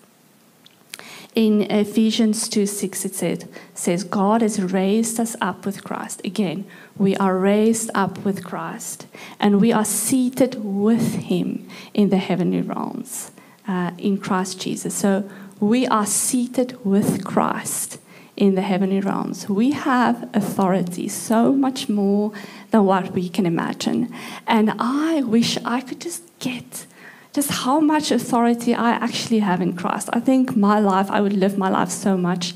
In 1.34 1.70
Ephesians 1.70 2.48
2 2.48 2.64
6, 2.64 3.04
it 3.04 3.14
said, 3.14 3.48
says, 3.74 4.04
God 4.04 4.40
has 4.40 4.60
raised 4.60 5.20
us 5.20 5.36
up 5.42 5.66
with 5.66 5.84
Christ. 5.84 6.22
Again, 6.24 6.64
we 6.96 7.14
are 7.16 7.36
raised 7.36 7.90
up 7.94 8.24
with 8.24 8.42
Christ, 8.42 9.06
and 9.38 9.60
we 9.60 9.70
are 9.70 9.84
seated 9.84 10.56
with 10.64 11.16
him 11.16 11.68
in 11.92 12.08
the 12.08 12.16
heavenly 12.16 12.62
realms 12.62 13.32
uh, 13.68 13.90
in 13.98 14.16
Christ 14.16 14.60
Jesus. 14.60 14.94
So 14.94 15.28
we 15.60 15.86
are 15.86 16.06
seated 16.06 16.82
with 16.86 17.22
Christ 17.24 17.98
in 18.36 18.54
the 18.54 18.62
heavenly 18.62 19.00
realms. 19.00 19.48
We 19.48 19.72
have 19.72 20.28
authority 20.34 21.08
so 21.08 21.52
much 21.52 21.88
more 21.88 22.32
than 22.70 22.84
what 22.84 23.12
we 23.12 23.28
can 23.28 23.46
imagine. 23.46 24.12
And 24.46 24.72
I 24.78 25.22
wish 25.22 25.58
I 25.64 25.80
could 25.80 26.00
just 26.00 26.22
get 26.38 26.86
just 27.36 27.50
how 27.50 27.78
much 27.80 28.10
authority 28.10 28.74
I 28.74 28.92
actually 28.92 29.40
have 29.40 29.60
in 29.60 29.76
Christ. 29.76 30.08
I 30.14 30.20
think 30.20 30.56
my 30.56 30.78
life, 30.80 31.10
I 31.10 31.20
would 31.20 31.34
live 31.34 31.58
my 31.58 31.68
life 31.68 31.90
so 31.90 32.16
much 32.16 32.54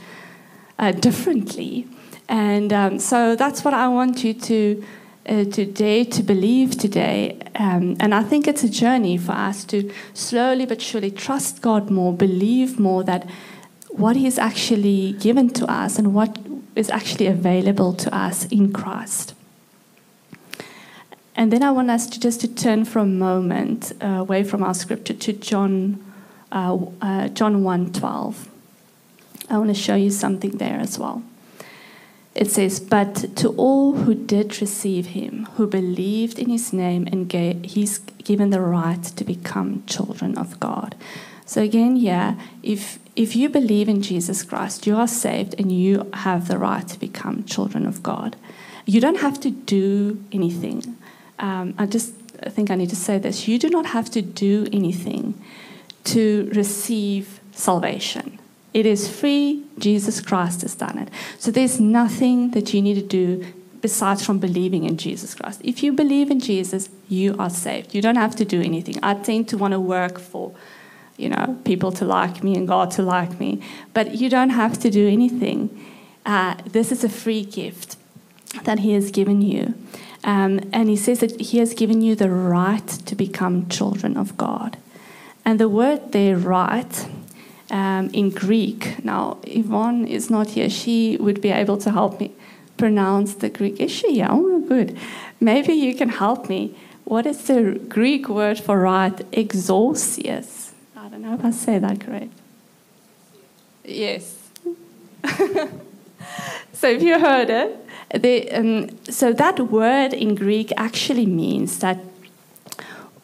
uh, 0.78 0.92
differently. 0.92 1.86
And 2.30 2.72
um, 2.72 2.98
so 2.98 3.36
that's 3.36 3.62
what 3.62 3.74
I 3.74 3.88
want 3.88 4.24
you 4.24 4.32
to 4.32 4.82
uh, 5.28 5.44
today 5.44 6.02
to 6.04 6.22
believe 6.22 6.78
today. 6.78 7.38
Um, 7.56 7.98
and 8.00 8.14
I 8.14 8.22
think 8.22 8.48
it's 8.48 8.64
a 8.64 8.70
journey 8.70 9.18
for 9.18 9.32
us 9.32 9.64
to 9.66 9.92
slowly 10.14 10.64
but 10.64 10.80
surely 10.80 11.10
trust 11.10 11.60
God 11.60 11.90
more, 11.90 12.14
believe 12.14 12.80
more 12.80 13.04
that 13.04 13.28
what 13.90 14.16
He 14.16 14.26
actually 14.38 15.12
given 15.12 15.50
to 15.50 15.70
us 15.70 15.98
and 15.98 16.14
what 16.14 16.38
is 16.74 16.88
actually 16.88 17.26
available 17.26 17.92
to 17.92 18.08
us 18.16 18.46
in 18.46 18.72
Christ. 18.72 19.34
And 21.40 21.50
then 21.50 21.62
I 21.62 21.70
want 21.70 21.88
us 21.88 22.06
to 22.08 22.20
just 22.20 22.42
to 22.42 22.48
turn 22.48 22.84
for 22.84 22.98
a 22.98 23.06
moment 23.06 23.92
uh, 24.02 24.08
away 24.08 24.44
from 24.44 24.62
our 24.62 24.74
scripture 24.74 25.14
to 25.14 25.32
John 25.32 25.98
uh, 26.52 26.76
uh, 27.00 27.28
John 27.28 27.62
1:12. 27.62 28.34
I 29.48 29.56
want 29.56 29.70
to 29.70 29.82
show 29.86 29.94
you 29.94 30.10
something 30.10 30.58
there 30.58 30.78
as 30.78 30.98
well. 30.98 31.22
It 32.34 32.50
says, 32.50 32.78
But 32.78 33.34
to 33.36 33.48
all 33.56 33.94
who 33.94 34.14
did 34.14 34.60
receive 34.60 35.06
him, 35.18 35.48
who 35.56 35.66
believed 35.66 36.38
in 36.38 36.50
his 36.50 36.74
name, 36.74 37.08
and 37.10 37.26
gave, 37.26 37.64
he's 37.64 38.00
given 38.22 38.50
the 38.50 38.60
right 38.60 39.02
to 39.02 39.24
become 39.24 39.82
children 39.86 40.36
of 40.36 40.60
God. 40.60 40.94
So 41.46 41.62
again, 41.62 41.96
yeah, 41.96 42.34
if 42.62 42.98
if 43.16 43.34
you 43.34 43.48
believe 43.48 43.88
in 43.88 44.02
Jesus 44.02 44.42
Christ, 44.42 44.86
you 44.86 44.94
are 44.94 45.08
saved 45.08 45.54
and 45.58 45.72
you 45.72 46.06
have 46.12 46.48
the 46.48 46.58
right 46.58 46.86
to 46.88 47.00
become 47.00 47.44
children 47.44 47.86
of 47.86 48.02
God. 48.02 48.36
You 48.84 49.00
don't 49.00 49.20
have 49.20 49.40
to 49.40 49.50
do 49.50 50.22
anything. 50.32 50.98
Um, 51.40 51.74
I 51.78 51.86
just 51.86 52.14
think 52.48 52.70
I 52.70 52.74
need 52.74 52.90
to 52.90 52.96
say 52.96 53.18
this. 53.18 53.48
You 53.48 53.58
do 53.58 53.68
not 53.68 53.86
have 53.86 54.10
to 54.10 54.22
do 54.22 54.68
anything 54.72 55.42
to 56.04 56.50
receive 56.54 57.40
salvation. 57.52 58.38
It 58.72 58.86
is 58.86 59.08
free. 59.08 59.64
Jesus 59.78 60.20
Christ 60.20 60.62
has 60.62 60.74
done 60.74 60.98
it. 60.98 61.08
So 61.38 61.50
there's 61.50 61.80
nothing 61.80 62.52
that 62.52 62.72
you 62.72 62.80
need 62.80 62.94
to 62.94 63.02
do 63.02 63.52
besides 63.80 64.24
from 64.24 64.38
believing 64.38 64.84
in 64.84 64.96
Jesus 64.96 65.34
Christ. 65.34 65.60
If 65.64 65.82
you 65.82 65.92
believe 65.92 66.30
in 66.30 66.38
Jesus, 66.38 66.88
you 67.08 67.34
are 67.38 67.50
saved. 67.50 67.94
You 67.94 68.02
don't 68.02 68.16
have 68.16 68.36
to 68.36 68.44
do 68.44 68.60
anything. 68.60 68.96
I 69.02 69.14
tend 69.14 69.48
to 69.48 69.58
want 69.58 69.72
to 69.72 69.80
work 69.80 70.20
for, 70.20 70.54
you 71.16 71.30
know, 71.30 71.58
people 71.64 71.90
to 71.92 72.04
like 72.04 72.44
me 72.44 72.54
and 72.56 72.68
God 72.68 72.90
to 72.92 73.02
like 73.02 73.40
me, 73.40 73.62
but 73.94 74.14
you 74.14 74.28
don't 74.28 74.50
have 74.50 74.78
to 74.80 74.90
do 74.90 75.08
anything. 75.08 75.84
Uh, 76.26 76.54
this 76.66 76.92
is 76.92 77.02
a 77.02 77.08
free 77.08 77.42
gift 77.44 77.96
that 78.64 78.80
He 78.80 78.92
has 78.92 79.10
given 79.10 79.40
you. 79.40 79.74
Um, 80.24 80.60
and 80.72 80.88
He 80.88 80.96
says 80.96 81.20
that 81.20 81.40
He 81.40 81.58
has 81.58 81.74
given 81.74 82.02
you 82.02 82.14
the 82.14 82.30
right 82.30 82.86
to 82.86 83.14
become 83.14 83.68
children 83.68 84.16
of 84.16 84.36
God. 84.36 84.76
And 85.44 85.58
the 85.58 85.68
word 85.68 86.12
there, 86.12 86.36
right, 86.36 87.06
um, 87.70 88.10
in 88.12 88.30
Greek. 88.30 89.02
Now, 89.04 89.38
Yvonne 89.44 90.06
is 90.06 90.30
not 90.30 90.50
here. 90.50 90.68
She 90.68 91.16
would 91.18 91.40
be 91.40 91.50
able 91.50 91.78
to 91.78 91.90
help 91.90 92.20
me 92.20 92.32
pronounce 92.76 93.34
the 93.34 93.48
Greek. 93.48 93.80
Is 93.80 93.90
she? 93.90 94.22
Oh, 94.22 94.60
good. 94.60 94.98
Maybe 95.40 95.72
you 95.72 95.94
can 95.94 96.08
help 96.08 96.48
me. 96.48 96.74
What 97.04 97.26
is 97.26 97.46
the 97.46 97.80
Greek 97.88 98.28
word 98.28 98.58
for 98.58 98.78
right? 98.80 99.16
Exousios. 99.32 100.72
I 100.96 101.08
don't 101.08 101.22
know 101.22 101.34
if 101.34 101.44
I 101.44 101.50
say 101.50 101.78
that 101.78 102.00
correct. 102.00 102.32
Yes. 103.84 104.48
so 106.72 106.88
if 106.88 107.02
you 107.02 107.18
heard 107.18 107.50
it, 107.50 107.76
the, 108.14 108.50
um, 108.50 109.04
so 109.04 109.32
that 109.32 109.58
word 109.60 110.12
in 110.12 110.34
Greek 110.34 110.72
actually 110.76 111.26
means 111.26 111.78
that 111.78 111.98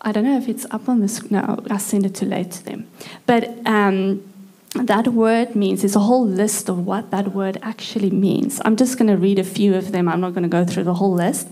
I 0.02 0.12
don't 0.12 0.25
know 0.25 0.38
if 0.38 0.49
it's 0.49 0.66
up 0.71 0.88
on 0.88 1.00
the 1.00 1.26
no, 1.31 1.64
I 1.69 1.78
sent 1.78 2.07
it 2.07 2.14
too 2.14 2.26
late 2.26 2.52
to 2.52 2.64
them, 2.64 2.87
but 3.26 3.66
um, 3.66 4.23
that 4.75 5.09
word 5.09 5.57
means 5.57 5.83
there's 5.83 5.97
a 5.97 6.00
whole 6.00 6.26
list 6.26 6.69
of 6.69 6.87
what 6.87 7.11
that 7.11 7.33
word 7.33 7.59
actually 7.62 8.11
means. 8.11 8.61
I'm 8.64 8.76
just 8.76 8.99
going 8.99 9.09
to 9.09 9.16
read 9.16 9.38
a 9.38 9.45
few 9.45 9.75
of 9.75 9.93
them. 9.93 10.09
I'm 10.09 10.21
not 10.21 10.35
going 10.35 10.43
to 10.43 10.49
go 10.49 10.64
through 10.64 10.85
the 10.85 10.95
whole 10.95 11.12
list. 11.12 11.49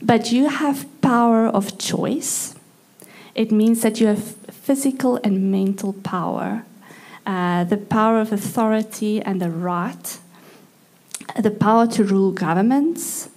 But 0.00 0.32
you 0.32 0.48
have 0.48 0.86
power 1.02 1.46
of 1.46 1.78
choice. 1.78 2.54
It 3.34 3.52
means 3.52 3.82
that 3.82 4.00
you 4.00 4.06
have 4.06 4.34
physical 4.50 5.20
and 5.22 5.50
mental 5.50 5.92
power, 5.92 6.64
uh, 7.26 7.64
the 7.64 7.76
power 7.76 8.20
of 8.20 8.32
authority 8.32 9.20
and 9.20 9.40
the 9.40 9.50
right, 9.50 10.18
the 11.38 11.50
power 11.50 11.86
to 11.88 12.04
rule 12.04 12.32
governments, 12.32 13.28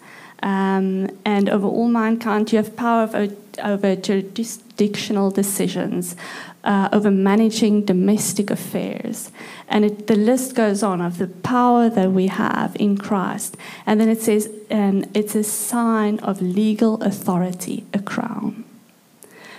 um, 0.43 1.09
and 1.23 1.50
over 1.50 1.67
all 1.67 1.88
mankind, 1.88 2.51
you 2.51 2.57
have 2.57 2.75
power 2.75 3.03
over, 3.03 3.29
over 3.63 3.95
jurisdictional 3.95 5.31
decisions, 5.31 6.17
uh, 6.65 6.89
over 6.91 7.09
managing 7.09 7.85
domestic 7.85 8.50
affairs. 8.50 9.31
And 9.69 9.85
it, 9.85 10.07
the 10.07 10.15
list 10.15 10.53
goes 10.53 10.83
on 10.83 11.00
of 11.00 11.17
the 11.17 11.27
power 11.27 11.89
that 11.89 12.12
we 12.12 12.27
have 12.27 12.75
in 12.75 12.97
Christ. 12.97 13.55
And 13.85 14.01
then 14.01 14.09
it 14.09 14.21
says 14.21 14.50
um, 14.69 15.05
it's 15.13 15.33
a 15.35 15.43
sign 15.43 16.19
of 16.19 16.41
legal 16.41 17.01
authority, 17.01 17.85
a 17.93 18.00
crown. 18.00 18.65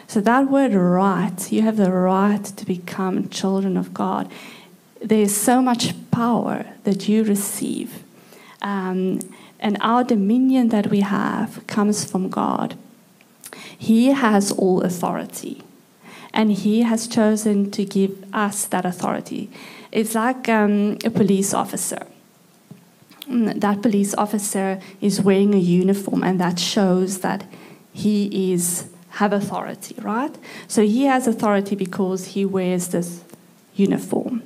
So 0.06 0.20
that 0.20 0.50
word 0.50 0.74
right, 0.74 1.50
you 1.50 1.62
have 1.62 1.78
the 1.78 1.90
right 1.90 2.44
to 2.44 2.66
become 2.66 3.30
children 3.30 3.78
of 3.78 3.94
God. 3.94 4.30
There's 5.00 5.34
so 5.34 5.62
much 5.62 5.94
power 6.10 6.66
that 6.84 7.08
you 7.08 7.24
receive. 7.24 8.03
Um, 8.64 9.20
and 9.60 9.76
our 9.80 10.02
dominion 10.02 10.70
that 10.70 10.88
we 10.88 11.00
have 11.00 11.64
comes 11.66 12.04
from 12.04 12.30
God. 12.30 12.76
He 13.78 14.08
has 14.08 14.50
all 14.52 14.80
authority, 14.80 15.62
and 16.32 16.50
He 16.50 16.82
has 16.82 17.06
chosen 17.06 17.70
to 17.72 17.84
give 17.84 18.12
us 18.34 18.64
that 18.66 18.86
authority. 18.86 19.50
It's 19.92 20.14
like 20.14 20.48
um, 20.48 20.98
a 21.04 21.10
police 21.10 21.52
officer. 21.52 22.06
Mm, 23.28 23.60
that 23.60 23.82
police 23.82 24.14
officer 24.14 24.80
is 25.00 25.20
wearing 25.20 25.54
a 25.54 25.58
uniform, 25.58 26.24
and 26.24 26.40
that 26.40 26.58
shows 26.58 27.20
that 27.20 27.44
he 27.92 28.52
is 28.52 28.88
have 29.10 29.32
authority, 29.32 29.94
right? 30.00 30.34
So 30.66 30.82
he 30.82 31.04
has 31.04 31.28
authority 31.28 31.76
because 31.76 32.28
he 32.28 32.44
wears 32.44 32.88
this 32.88 33.22
uniform, 33.76 34.42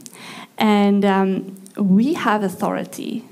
and 0.59 1.05
um, 1.05 1.57
we 1.77 2.15
have 2.15 2.43
authority 2.43 3.25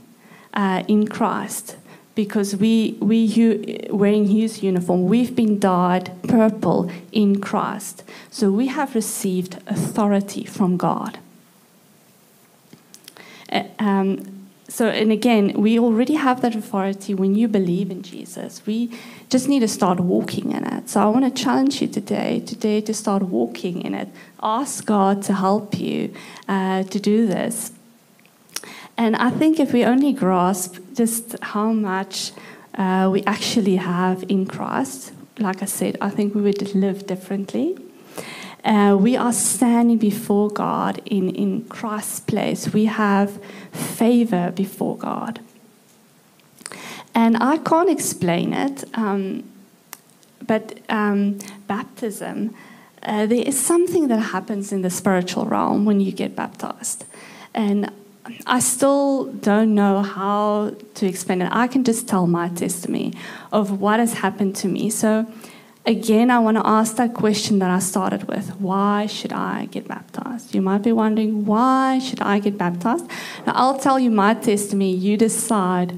uh, 0.56 0.82
in 0.88 1.06
Christ 1.06 1.76
because 2.16 2.56
we, 2.56 2.96
we 2.98 3.86
wearing 3.90 4.26
his 4.28 4.62
uniform, 4.62 5.04
we've 5.04 5.36
been 5.36 5.60
dyed 5.60 6.10
purple 6.26 6.90
in 7.12 7.40
Christ. 7.40 8.02
So 8.30 8.50
we 8.50 8.68
have 8.68 8.94
received 8.94 9.58
authority 9.66 10.44
from 10.44 10.78
God. 10.78 11.18
Uh, 13.52 13.64
um, 13.78 14.32
so, 14.68 14.88
and 14.88 15.12
again, 15.12 15.52
we 15.52 15.78
already 15.78 16.14
have 16.14 16.40
that 16.40 16.56
authority 16.56 17.14
when 17.14 17.34
you 17.34 17.48
believe 17.48 17.90
in 17.90 18.02
Jesus. 18.02 18.62
We 18.66 18.90
just 19.28 19.48
need 19.48 19.60
to 19.60 19.68
start 19.68 20.00
walking 20.00 20.52
in 20.52 20.64
it. 20.66 20.88
So, 20.88 21.00
I 21.00 21.06
want 21.06 21.24
to 21.24 21.42
challenge 21.42 21.80
you 21.80 21.86
today, 21.86 22.40
today 22.40 22.80
to 22.80 22.92
start 22.92 23.22
walking 23.22 23.82
in 23.82 23.94
it. 23.94 24.08
Ask 24.42 24.84
God 24.84 25.22
to 25.24 25.34
help 25.34 25.78
you 25.78 26.12
uh, 26.48 26.82
to 26.82 26.98
do 26.98 27.26
this. 27.26 27.72
And 28.98 29.16
I 29.16 29.30
think 29.30 29.60
if 29.60 29.72
we 29.72 29.84
only 29.84 30.12
grasp 30.12 30.78
just 30.94 31.36
how 31.42 31.72
much 31.72 32.32
uh, 32.74 33.08
we 33.12 33.22
actually 33.24 33.76
have 33.76 34.24
in 34.28 34.46
Christ, 34.46 35.12
like 35.38 35.62
I 35.62 35.66
said, 35.66 35.96
I 36.00 36.10
think 36.10 36.34
we 36.34 36.42
would 36.42 36.74
live 36.74 37.06
differently. 37.06 37.76
Uh, 38.64 38.96
we 38.98 39.16
are 39.16 39.32
standing 39.32 39.98
before 39.98 40.50
God 40.50 41.00
in, 41.04 41.30
in 41.34 41.64
Christ's 41.64 42.20
place. 42.20 42.72
We 42.72 42.86
have 42.86 43.40
favor 43.70 44.50
before 44.50 44.96
God. 44.96 45.40
And 47.14 47.36
I 47.36 47.58
can't 47.58 47.88
explain 47.88 48.52
it, 48.52 48.84
um, 48.94 49.44
but 50.46 50.78
um, 50.88 51.38
baptism, 51.66 52.54
uh, 53.02 53.26
there 53.26 53.42
is 53.46 53.58
something 53.58 54.08
that 54.08 54.18
happens 54.18 54.72
in 54.72 54.82
the 54.82 54.90
spiritual 54.90 55.46
realm 55.46 55.84
when 55.84 56.00
you 56.00 56.12
get 56.12 56.34
baptized. 56.34 57.04
And 57.54 57.90
I 58.46 58.60
still 58.60 59.24
don't 59.24 59.74
know 59.74 60.02
how 60.02 60.74
to 60.94 61.06
explain 61.06 61.42
it. 61.42 61.48
I 61.52 61.66
can 61.66 61.84
just 61.84 62.08
tell 62.08 62.26
my 62.26 62.48
testimony 62.48 63.14
of 63.52 63.80
what 63.80 64.00
has 64.00 64.14
happened 64.14 64.56
to 64.56 64.68
me. 64.68 64.90
So, 64.90 65.26
again, 65.84 66.30
I 66.30 66.38
want 66.38 66.56
to 66.56 66.66
ask 66.66 66.96
that 66.96 67.14
question 67.14 67.58
that 67.60 67.70
I 67.70 67.78
started 67.78 68.28
with 68.28 68.60
why 68.60 69.06
should 69.06 69.32
I 69.32 69.66
get 69.66 69.86
baptized? 69.86 70.54
You 70.54 70.62
might 70.62 70.82
be 70.82 70.92
wondering, 70.92 71.46
why 71.46 71.98
should 71.98 72.20
I 72.20 72.38
get 72.38 72.58
baptized? 72.58 73.08
Now, 73.46 73.52
I'll 73.54 73.78
tell 73.78 73.98
you 73.98 74.10
my 74.10 74.34
testimony. 74.34 74.94
You 74.94 75.16
decide. 75.16 75.92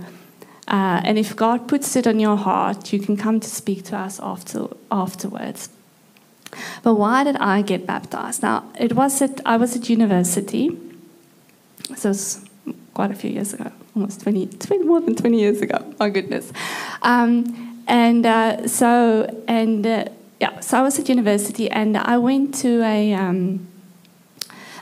Uh, 0.67 1.01
and 1.03 1.19
if 1.19 1.35
God 1.35 1.67
puts 1.67 1.97
it 1.97 2.07
on 2.07 2.21
your 2.21 2.37
heart, 2.37 2.93
you 2.93 2.99
can 2.99 3.17
come 3.17 3.41
to 3.41 3.49
speak 3.49 3.85
to 3.85 3.97
us 3.97 4.21
after, 4.21 4.67
afterwards. 4.91 5.71
But 6.83 6.95
why 6.95 7.25
did 7.25 7.37
I 7.37 7.63
get 7.63 7.87
baptized? 7.87 8.43
Now, 8.43 8.71
it 8.79 8.93
was 8.93 9.23
at, 9.23 9.41
I 9.47 9.57
was 9.57 9.77
at 9.77 9.89
university 9.89 10.79
so 11.97 12.11
it's 12.11 12.45
quite 12.95 13.11
a 13.11 13.15
few 13.15 13.31
years 13.31 13.55
ago, 13.55 13.71
almost 13.95 14.23
20, 14.23 14.47
20 14.47 14.85
more 14.85 15.01
than 15.01 15.15
20 15.15 15.39
years 15.39 15.61
ago. 15.61 15.95
My 15.99 16.09
goodness. 16.09 16.53
Um, 17.03 17.85
and 17.87 18.27
uh, 18.27 18.69
so, 18.69 19.43
and 19.49 19.87
uh, 19.87 20.05
yeah, 20.41 20.61
so 20.61 20.79
I 20.79 20.83
was 20.83 20.99
at 20.99 21.09
university 21.09 21.71
and 21.71 21.97
I 21.97 22.19
went 22.19 22.55
to 22.57 22.83
a. 22.83 23.15
Um, 23.15 23.67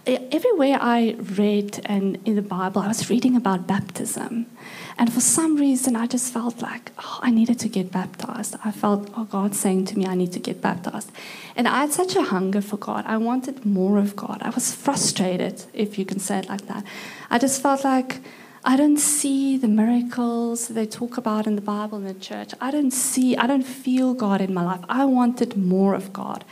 everywhere 0.06 0.78
I 0.80 1.16
read 1.36 1.80
and 1.86 2.18
in 2.24 2.36
the 2.36 2.42
Bible, 2.42 2.80
I 2.80 2.88
was 2.88 3.10
reading 3.10 3.36
about 3.36 3.66
baptism. 3.66 4.46
And 4.98 5.12
for 5.12 5.20
some 5.20 5.56
reason, 5.56 5.94
I 5.94 6.06
just 6.06 6.32
felt 6.32 6.62
like, 6.62 6.90
oh, 6.98 7.18
I 7.22 7.30
needed 7.30 7.58
to 7.60 7.68
get 7.68 7.92
baptized. 7.92 8.56
I 8.64 8.70
felt, 8.70 9.10
oh, 9.14 9.24
God 9.24 9.54
saying 9.54 9.84
to 9.86 9.98
me, 9.98 10.06
I 10.06 10.14
need 10.14 10.32
to 10.32 10.38
get 10.38 10.62
baptized. 10.62 11.10
And 11.54 11.68
I 11.68 11.82
had 11.82 11.92
such 11.92 12.16
a 12.16 12.22
hunger 12.22 12.62
for 12.62 12.78
God. 12.78 13.04
I 13.06 13.18
wanted 13.18 13.66
more 13.66 13.98
of 13.98 14.16
God. 14.16 14.38
I 14.40 14.50
was 14.50 14.74
frustrated, 14.74 15.64
if 15.74 15.98
you 15.98 16.06
can 16.06 16.18
say 16.18 16.38
it 16.38 16.48
like 16.48 16.66
that. 16.68 16.84
I 17.30 17.38
just 17.38 17.60
felt 17.60 17.84
like 17.84 18.20
I 18.64 18.76
don't 18.76 18.96
see 18.96 19.58
the 19.58 19.68
miracles 19.68 20.68
they 20.68 20.86
talk 20.86 21.18
about 21.18 21.46
in 21.46 21.56
the 21.56 21.62
Bible 21.62 21.98
in 21.98 22.04
the 22.04 22.14
church. 22.14 22.52
I 22.60 22.70
don't 22.70 22.90
see, 22.90 23.36
I 23.36 23.46
don't 23.46 23.62
feel 23.62 24.14
God 24.14 24.40
in 24.40 24.54
my 24.54 24.64
life. 24.64 24.80
I 24.88 25.04
wanted 25.04 25.56
more 25.58 25.94
of 25.94 26.12
God. 26.12 26.42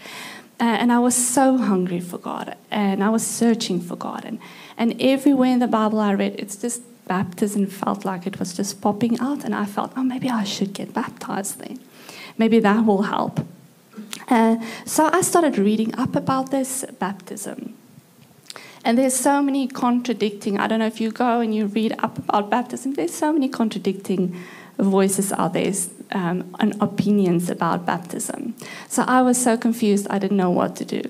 Uh, 0.61 0.64
and 0.64 0.92
I 0.92 0.98
was 0.98 1.16
so 1.16 1.57
hungry 1.57 1.98
for 1.98 2.18
God. 2.18 2.57
And 2.70 3.02
I 3.02 3.09
was 3.09 3.26
searching 3.26 3.80
for 3.80 3.96
God. 3.96 4.24
And, 4.24 4.38
and 4.76 4.94
everywhere 5.00 5.50
in 5.50 5.61
the 5.61 5.66
Bible 5.66 5.98
I 5.98 6.12
read, 6.12 6.37
it's 6.38 6.57
just 6.57 6.83
baptism 7.07 7.67
felt 7.67 8.05
like 8.05 8.27
it 8.27 8.38
was 8.38 8.57
just 8.57 8.81
popping 8.81 9.19
out, 9.21 9.45
and 9.45 9.55
I 9.55 9.64
felt, 9.64 9.93
oh, 9.97 10.03
maybe 10.03 10.29
I 10.31 10.45
should 10.45 10.73
get 10.73 10.95
baptized 10.95 11.59
then. 11.59 11.79
Maybe 12.38 12.59
that 12.61 12.85
will 12.85 13.03
help. 13.03 13.47
Uh, 14.29 14.57
so 14.85 15.11
I 15.12 15.21
started 15.21 15.59
reading 15.59 15.95
up 15.97 16.17
about 16.17 16.51
this 16.51 16.85
baptism. 16.99 17.75
And 18.85 18.99
there's 18.99 19.14
so 19.14 19.40
many 19.40 19.67
contradicting, 19.67 20.59
I 20.59 20.67
don't 20.67 20.79
know 20.79 20.87
if 20.87 21.01
you 21.01 21.11
go 21.11 21.40
and 21.40 21.55
you 21.55 21.67
read 21.67 21.95
up 22.01 22.19
about 22.19 22.51
baptism, 22.51 22.95
there's 22.95 23.14
so 23.14 23.33
many 23.33 23.49
contradicting 23.49 24.38
voices 24.79 25.33
out 25.33 25.55
there 25.55 25.73
um, 26.12 26.55
and 26.61 26.75
opinions 26.83 27.49
about 27.49 27.87
baptism. 27.87 28.55
So 28.88 29.05
I 29.05 29.23
was 29.23 29.43
so 29.43 29.57
confused, 29.57 30.07
I 30.11 30.19
didn't 30.19 30.37
know 30.37 30.51
what 30.51 30.77
to 30.77 30.85
do. 30.85 31.03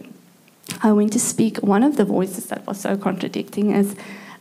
I 0.82 0.92
went 0.92 1.12
to 1.14 1.20
speak, 1.20 1.58
one 1.58 1.82
of 1.82 1.96
the 1.96 2.04
voices 2.04 2.46
that 2.46 2.66
was 2.66 2.80
so 2.80 2.96
contradicting 2.96 3.72
is 3.72 3.96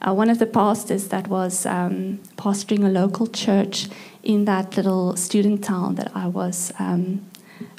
uh, 0.05 0.13
one 0.13 0.29
of 0.29 0.39
the 0.39 0.45
pastors 0.45 1.07
that 1.07 1.27
was 1.27 1.65
um, 1.65 2.19
pastoring 2.37 2.83
a 2.85 2.89
local 2.89 3.27
church 3.27 3.87
in 4.21 4.45
that 4.45 4.75
little 4.75 5.15
student 5.15 5.63
town 5.63 5.95
that 5.95 6.11
I 6.15 6.27
was 6.27 6.73
um, 6.79 7.25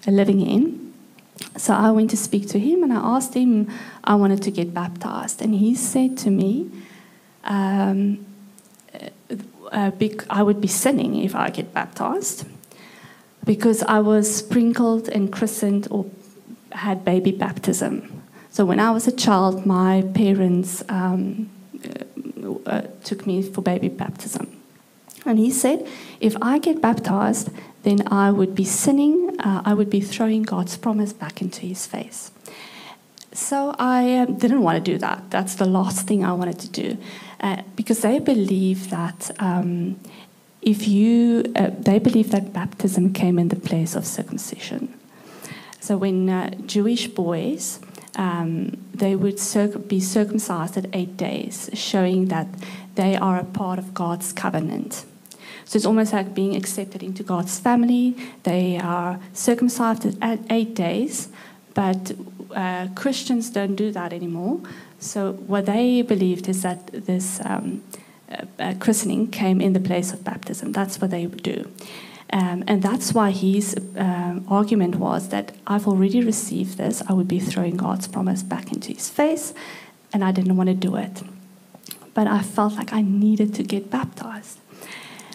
living 0.06 0.40
in. 0.40 0.92
So 1.56 1.74
I 1.74 1.90
went 1.90 2.10
to 2.10 2.16
speak 2.16 2.48
to 2.48 2.58
him 2.58 2.82
and 2.82 2.92
I 2.92 2.96
asked 2.96 3.34
him, 3.34 3.70
I 4.04 4.14
wanted 4.14 4.42
to 4.42 4.50
get 4.50 4.72
baptized. 4.72 5.42
And 5.42 5.54
he 5.54 5.74
said 5.74 6.16
to 6.18 6.30
me, 6.30 6.70
um, 7.44 8.24
uh, 9.72 9.90
I 10.30 10.42
would 10.42 10.60
be 10.60 10.68
sinning 10.68 11.16
if 11.16 11.34
I 11.34 11.50
get 11.50 11.74
baptized 11.74 12.46
because 13.44 13.82
I 13.82 13.98
was 13.98 14.36
sprinkled 14.36 15.08
and 15.08 15.32
christened 15.32 15.88
or 15.90 16.06
had 16.72 17.04
baby 17.04 17.32
baptism. 17.32 18.22
So 18.50 18.64
when 18.64 18.80
I 18.80 18.90
was 18.92 19.08
a 19.08 19.12
child, 19.12 19.66
my 19.66 20.02
parents 20.14 20.82
um, 20.88 21.50
uh, 22.66 22.82
took 23.02 23.26
me 23.26 23.42
for 23.42 23.62
baby 23.62 23.88
baptism. 23.88 24.60
And 25.26 25.38
he 25.38 25.50
said, 25.50 25.86
if 26.20 26.36
I 26.42 26.58
get 26.58 26.80
baptized, 26.80 27.50
then 27.82 28.06
I 28.08 28.30
would 28.30 28.54
be 28.54 28.64
sinning, 28.64 29.36
uh, 29.40 29.62
I 29.64 29.74
would 29.74 29.90
be 29.90 30.00
throwing 30.00 30.42
God's 30.42 30.76
promise 30.76 31.12
back 31.12 31.40
into 31.40 31.66
his 31.66 31.86
face. 31.86 32.30
So 33.32 33.74
I 33.78 34.18
uh, 34.18 34.26
didn't 34.26 34.62
want 34.62 34.84
to 34.84 34.92
do 34.92 34.98
that. 34.98 35.30
That's 35.30 35.56
the 35.56 35.66
last 35.66 36.06
thing 36.06 36.24
I 36.24 36.32
wanted 36.32 36.58
to 36.60 36.68
do. 36.68 36.98
Uh, 37.40 37.62
because 37.74 38.00
they 38.00 38.18
believe 38.18 38.90
that 38.90 39.30
um, 39.38 39.98
if 40.62 40.86
you, 40.88 41.52
uh, 41.56 41.70
they 41.78 41.98
believe 41.98 42.30
that 42.30 42.52
baptism 42.52 43.12
came 43.12 43.38
in 43.38 43.48
the 43.48 43.56
place 43.56 43.94
of 43.94 44.06
circumcision. 44.06 44.94
So 45.80 45.96
when 45.96 46.30
uh, 46.30 46.50
Jewish 46.64 47.08
boys, 47.08 47.80
um, 48.16 48.76
they 48.94 49.16
would 49.16 49.40
be 49.88 50.00
circumcised 50.00 50.76
at 50.76 50.86
eight 50.92 51.16
days, 51.16 51.70
showing 51.74 52.26
that 52.26 52.46
they 52.94 53.16
are 53.16 53.38
a 53.38 53.44
part 53.44 53.78
of 53.78 53.94
God's 53.94 54.32
covenant. 54.32 55.04
So 55.64 55.76
it's 55.76 55.86
almost 55.86 56.12
like 56.12 56.34
being 56.34 56.54
accepted 56.54 57.02
into 57.02 57.22
God's 57.22 57.58
family. 57.58 58.16
They 58.42 58.78
are 58.78 59.18
circumcised 59.32 60.16
at 60.22 60.38
eight 60.50 60.74
days, 60.74 61.28
but 61.72 62.12
uh, 62.54 62.88
Christians 62.94 63.50
don't 63.50 63.74
do 63.74 63.90
that 63.92 64.12
anymore. 64.12 64.60
So 65.00 65.32
what 65.32 65.66
they 65.66 66.02
believed 66.02 66.48
is 66.48 66.62
that 66.62 66.86
this 67.06 67.40
um, 67.44 67.82
uh, 68.58 68.74
christening 68.78 69.30
came 69.30 69.60
in 69.60 69.72
the 69.72 69.80
place 69.80 70.12
of 70.12 70.22
baptism. 70.22 70.72
That's 70.72 71.00
what 71.00 71.10
they 71.10 71.26
would 71.26 71.42
do. 71.42 71.70
Um, 72.32 72.64
and 72.66 72.82
that's 72.82 73.12
why 73.12 73.30
his 73.30 73.76
uh, 73.96 74.40
argument 74.48 74.96
was 74.96 75.28
that 75.28 75.52
I've 75.66 75.86
already 75.86 76.20
received 76.24 76.78
this, 76.78 77.02
I 77.08 77.12
would 77.12 77.28
be 77.28 77.38
throwing 77.38 77.76
God's 77.76 78.08
promise 78.08 78.42
back 78.42 78.72
into 78.72 78.92
his 78.92 79.08
face, 79.08 79.54
and 80.12 80.24
I 80.24 80.32
didn't 80.32 80.56
want 80.56 80.68
to 80.68 80.74
do 80.74 80.96
it. 80.96 81.22
But 82.14 82.26
I 82.26 82.42
felt 82.42 82.74
like 82.74 82.92
I 82.92 83.02
needed 83.02 83.54
to 83.54 83.62
get 83.62 83.90
baptized. 83.90 84.58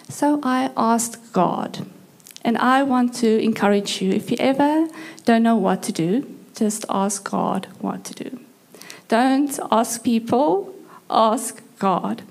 So 0.08 0.40
I 0.42 0.70
asked 0.76 1.32
God, 1.32 1.86
and 2.42 2.58
I 2.58 2.82
want 2.82 3.14
to 3.16 3.38
encourage 3.42 4.02
you 4.02 4.12
if 4.12 4.30
you 4.30 4.36
ever 4.40 4.88
don't 5.24 5.42
know 5.42 5.56
what 5.56 5.82
to 5.84 5.92
do, 5.92 6.26
just 6.54 6.84
ask 6.88 7.30
God 7.30 7.68
what 7.80 8.04
to 8.04 8.24
do. 8.24 8.40
Don't 9.08 9.58
ask 9.70 10.02
people, 10.02 10.74
ask 11.08 11.62
God. 11.78 12.22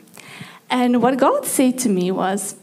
And 0.70 1.02
what 1.02 1.18
God 1.18 1.46
said 1.46 1.80
to 1.80 1.90
me 1.90 2.12
was, 2.12 2.56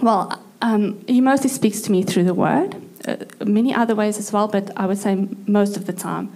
well, 0.00 0.41
um, 0.62 1.04
He 1.06 1.20
mostly 1.20 1.50
speaks 1.50 1.82
to 1.82 1.92
me 1.92 2.02
through 2.02 2.24
the 2.24 2.34
Word, 2.34 2.76
uh, 3.06 3.16
many 3.44 3.74
other 3.74 3.94
ways 3.94 4.18
as 4.18 4.32
well, 4.32 4.48
but 4.48 4.70
I 4.76 4.86
would 4.86 4.98
say 4.98 5.28
most 5.46 5.76
of 5.76 5.84
the 5.84 5.92
time 5.92 6.32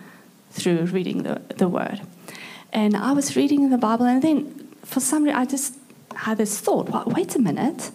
through 0.51 0.85
reading 0.87 1.23
the, 1.23 1.41
the 1.57 1.69
Word. 1.69 2.03
And 2.73 2.97
I 2.97 3.13
was 3.13 3.37
reading 3.37 3.71
the 3.71 3.79
Bible, 3.79 4.05
and 4.07 4.21
then 4.21 4.69
for 4.85 5.01
some 5.01 5.25
reason, 5.25 5.39
I 5.39 5.47
just 5.47 5.79
had 6.15 6.39
this 6.39 6.59
thought 6.61 6.91
well, 6.91 7.05
wait 7.07 7.35
a 7.35 7.39
minute. 7.39 7.91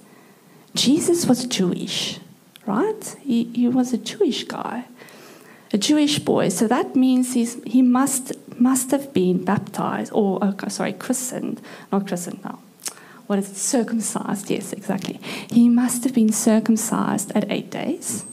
Jesus 0.73 1.25
was 1.25 1.45
Jewish, 1.45 2.19
right? 2.65 3.15
He, 3.21 3.45
he 3.53 3.67
was 3.67 3.93
a 3.93 3.97
Jewish 3.97 4.45
guy, 4.45 4.85
a 5.73 5.77
Jewish 5.77 6.19
boy. 6.19 6.49
So 6.49 6.67
that 6.67 6.95
means 6.95 7.33
he's, 7.33 7.61
he 7.65 7.81
must, 7.81 8.31
must 8.59 8.91
have 8.91 9.13
been 9.13 9.43
baptized, 9.43 10.11
or, 10.13 10.39
oh, 10.41 10.67
sorry, 10.69 10.93
christened, 10.93 11.61
not 11.91 12.07
christened 12.07 12.43
now. 12.43 12.59
What 13.31 13.39
is 13.39 13.49
it? 13.49 13.55
Circumcised, 13.55 14.49
yes, 14.49 14.73
exactly. 14.73 15.17
He 15.49 15.69
must 15.69 16.03
have 16.03 16.13
been 16.13 16.33
circumcised 16.33 17.31
at 17.33 17.49
eight 17.49 17.69
days. 17.71 18.25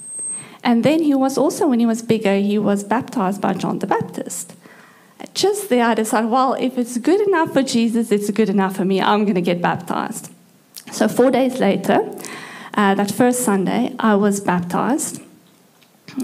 And 0.64 0.82
then 0.82 1.04
he 1.04 1.14
was 1.14 1.38
also, 1.38 1.68
when 1.68 1.78
he 1.78 1.86
was 1.86 2.02
bigger, 2.02 2.34
he 2.34 2.58
was 2.58 2.82
baptized 2.82 3.40
by 3.40 3.54
John 3.54 3.78
the 3.78 3.86
Baptist. 3.86 4.54
Just 5.34 5.68
there, 5.68 5.84
I 5.84 5.94
decided, 5.94 6.32
well, 6.32 6.54
if 6.54 6.76
it's 6.76 6.98
good 6.98 7.20
enough 7.20 7.52
for 7.52 7.62
Jesus, 7.62 8.10
it's 8.10 8.28
good 8.32 8.48
enough 8.48 8.74
for 8.74 8.84
me. 8.84 9.00
I'm 9.00 9.22
going 9.22 9.36
to 9.36 9.40
get 9.40 9.62
baptized. 9.62 10.32
So, 10.90 11.06
four 11.06 11.30
days 11.30 11.60
later, 11.60 12.00
uh, 12.74 12.96
that 12.96 13.12
first 13.12 13.44
Sunday, 13.44 13.94
I 14.00 14.16
was 14.16 14.40
baptized. 14.40 15.22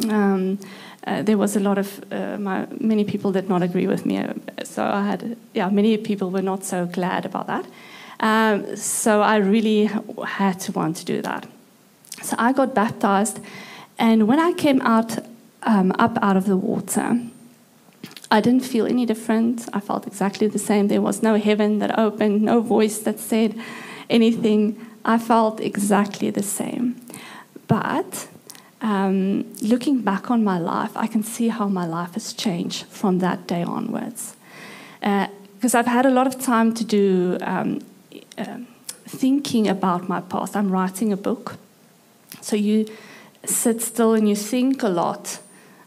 Um, 0.09 0.59
uh, 1.07 1.23
there 1.23 1.39
was 1.39 1.55
a 1.55 1.61
lot 1.61 1.79
of 1.79 2.05
uh, 2.11 2.39
my, 2.39 2.67
many 2.81 3.05
people 3.05 3.31
did 3.31 3.49
not 3.49 3.63
agree 3.63 3.87
with 3.87 4.05
me, 4.05 4.21
so 4.65 4.83
I 4.83 5.07
had 5.07 5.37
yeah 5.53 5.69
many 5.69 5.97
people 5.97 6.31
were 6.33 6.43
not 6.43 6.65
so 6.65 6.87
glad 6.87 7.25
about 7.25 7.47
that. 7.47 7.67
Um, 8.25 8.75
so 8.75 9.21
I 9.21 9.37
really 9.37 9.91
had 10.27 10.59
to 10.61 10.73
want 10.73 10.97
to 10.97 11.05
do 11.05 11.21
that. 11.21 11.47
So 12.23 12.35
I 12.39 12.55
got 12.55 12.75
baptized, 12.75 13.39
and 13.99 14.27
when 14.27 14.41
I 14.41 14.55
came 14.55 14.81
out 14.81 15.19
um, 15.63 15.93
up 15.99 16.17
out 16.23 16.37
of 16.37 16.47
the 16.47 16.57
water, 16.57 17.21
I 18.31 18.41
didn't 18.41 18.65
feel 18.65 18.87
any 18.87 19.05
different. 19.05 19.69
I 19.75 19.81
felt 19.81 20.07
exactly 20.07 20.47
the 20.47 20.59
same. 20.59 20.89
There 20.89 21.03
was 21.03 21.23
no 21.23 21.37
heaven 21.37 21.81
that 21.81 21.99
opened, 21.99 22.41
no 22.41 22.63
voice 22.63 22.99
that 23.01 23.21
said 23.21 23.55
anything. 24.09 24.81
I 25.05 25.19
felt 25.19 25.61
exactly 25.61 26.31
the 26.31 26.43
same. 26.43 26.97
But 27.69 28.27
um, 28.81 29.45
looking 29.61 30.01
back 30.01 30.31
on 30.31 30.43
my 30.43 30.59
life, 30.59 30.97
I 30.97 31.09
can 31.09 31.23
see 31.23 31.49
how 31.49 31.69
my 31.69 31.85
life 31.85 32.15
has 32.15 32.33
changed 32.33 32.87
from 32.87 33.19
that 33.19 33.47
day 33.47 33.63
onwards. 33.63 34.35
Because 35.01 35.75
uh, 35.75 35.79
I've 35.79 35.93
had 35.99 36.07
a 36.07 36.11
lot 36.11 36.27
of 36.27 36.41
time 36.41 36.73
to 36.73 36.85
do 36.85 37.37
um, 37.43 37.81
uh, 38.39 38.59
thinking 39.07 39.69
about 39.69 40.09
my 40.09 40.21
past. 40.21 40.57
I'm 40.57 40.71
writing 40.71 41.13
a 41.13 41.17
book. 41.17 41.57
So 42.41 42.57
you 42.57 42.87
sit 43.45 43.83
still 43.83 44.15
and 44.15 44.29
you 44.29 44.37
think 44.37 44.83
a 44.83 44.89
lot 44.89 45.41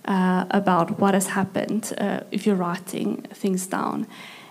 uh, 0.05 0.45
about 0.51 0.99
what 0.99 1.13
has 1.13 1.27
happened 1.27 1.93
uh, 1.97 2.21
if 2.31 2.45
you're 2.45 2.55
writing 2.55 3.23
things 3.33 3.67
down. 3.67 4.07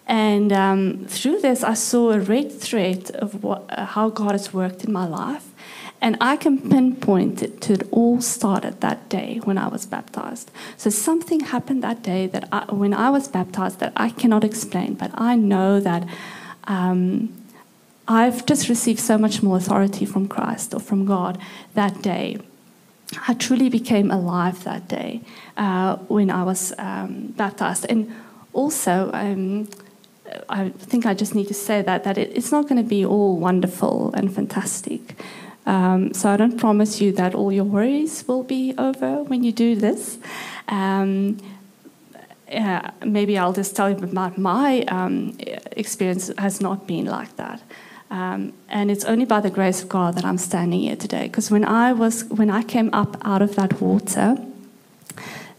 And 0.06 0.52
um, 0.52 1.06
through 1.09 1.40
this, 1.40 1.64
I 1.64 1.74
saw 1.74 2.11
a 2.11 2.20
red 2.20 2.52
thread 2.52 3.11
of 3.16 3.42
what, 3.42 3.64
uh, 3.70 3.87
how 3.87 4.11
God 4.11 4.32
has 4.32 4.54
worked 4.54 4.85
in 4.85 4.92
my 4.92 5.06
life. 5.06 5.52
And 6.00 6.16
I 6.20 6.37
can 6.37 6.59
pinpoint 6.70 7.42
it 7.42 7.61
to 7.62 7.72
it 7.72 7.88
all 7.90 8.20
started 8.20 8.80
that 8.82 9.09
day 9.09 9.40
when 9.44 9.59
I 9.59 9.68
was 9.68 9.87
baptized. 9.87 10.50
So 10.76 10.90
something 10.90 11.40
happened 11.40 11.82
that 11.82 12.02
day 12.02 12.26
that 12.28 12.48
I, 12.52 12.66
when 12.72 12.92
I 12.92 13.11
was 13.11 13.28
baptized 13.28 13.80
that 13.80 13.92
I 13.96 14.11
cannot 14.11 14.44
explain, 14.44 14.94
but 14.94 15.11
I 15.14 15.37
know 15.37 15.80
that 15.80 16.06
um, 16.64 17.32
I've 18.09 18.47
just 18.47 18.69
received 18.69 19.01
so 19.01 19.19
much 19.19 19.42
more 19.42 19.57
authority 19.57 20.05
from 20.05 20.29
Christ 20.29 20.75
or 20.75 20.81
from 20.81 21.05
God 21.05 21.38
that 21.75 22.03
day. 22.03 22.38
I 23.29 23.35
truly 23.35 23.69
became 23.69 24.11
alive 24.11 24.64
that 24.64 24.88
day 24.88 25.21
uh, 25.57 25.97
when 26.09 26.31
I 26.31 26.42
was 26.45 26.73
um, 26.79 27.35
baptized. 27.37 27.87
And 27.88 28.12
also, 28.53 29.11
um, 29.12 29.69
I 30.49 30.71
think 30.71 31.07
I 31.07 31.14
just 31.14 31.35
need 31.35 31.49
to 31.49 31.55
say 31.55 31.83
that 31.83 32.05
that 32.05 32.19
it, 32.19 32.33
it's 32.35 32.51
not 32.53 32.69
going 32.69 32.83
to 32.83 32.88
be 32.88 33.05
all 33.05 33.37
wonderful 33.38 34.12
and 34.14 34.33
fantastic. 34.35 35.16
Um, 35.66 36.14
so 36.14 36.31
I 36.31 36.37
don't 36.37 36.59
promise 36.59 37.01
you 37.01 37.11
that 37.12 37.35
all 37.35 37.51
your 37.51 37.64
worries 37.64 38.27
will 38.29 38.45
be 38.45 38.75
over 38.79 39.25
when 39.25 39.42
you 39.42 39.51
do 39.51 39.75
this. 39.75 40.19
Um, 40.69 41.38
uh, 42.53 42.90
maybe 43.05 43.37
I'll 43.37 43.53
just 43.53 43.75
tell 43.75 43.90
you 43.90 43.97
about 43.97 44.38
my 44.38 44.83
um, 44.83 45.37
experience 45.73 46.31
has 46.38 46.61
not 46.61 46.87
been 46.87 47.07
like 47.07 47.35
that. 47.37 47.61
Um, 48.11 48.53
and 48.69 48.90
it's 48.90 49.05
only 49.05 49.25
by 49.25 49.40
the 49.40 49.51
grace 49.51 49.83
of 49.83 49.88
God 49.88 50.14
that 50.14 50.25
I'm 50.25 50.38
standing 50.38 50.81
here 50.81 50.97
today. 50.97 51.27
Because 51.27 51.51
when 51.51 51.64
I 51.64 51.92
was, 51.92 52.25
when 52.25 52.51
I 52.51 52.62
came 52.62 52.90
up 52.92 53.16
out 53.23 53.42
of 53.42 53.57
that 53.57 53.81
water, 53.81 54.37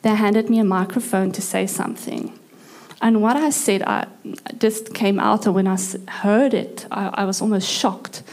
they 0.02 0.16
handed 0.16 0.50
me 0.50 0.60
a 0.60 0.64
microphone 0.64 1.32
to 1.34 1.42
say 1.42 1.68
something. 1.68 2.38
And 3.02 3.22
what 3.22 3.36
I 3.36 3.52
said, 3.52 3.84
I 3.84 4.08
just 4.58 4.94
came 4.94 5.20
out, 5.20 5.46
and 5.46 5.54
when 5.54 5.68
I 5.68 5.78
heard 6.10 6.54
it, 6.54 6.88
I, 6.90 7.10
I 7.14 7.26
was 7.26 7.42
almost 7.42 7.70
shocked 7.70 8.24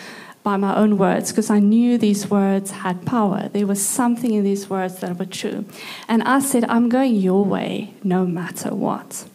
by 0.43 0.57
my 0.57 0.77
own 0.77 0.99
words 0.99 1.33
because 1.33 1.51
I 1.51 1.59
knew 1.59 1.99
these 1.99 2.31
words 2.31 2.71
had 2.71 3.05
power. 3.05 3.49
There 3.49 3.67
was 3.67 3.85
something 3.85 4.33
in 4.33 4.45
these 4.45 4.71
words 4.71 5.01
that 5.01 5.19
were 5.19 5.27
true. 5.27 5.65
And 6.07 6.23
I 6.23 6.41
said, 6.41 6.65
I'm 6.65 6.89
going 6.89 7.17
your 7.17 7.45
way 7.45 7.95
no 8.05 8.27
matter 8.27 8.75
what. 8.75 9.27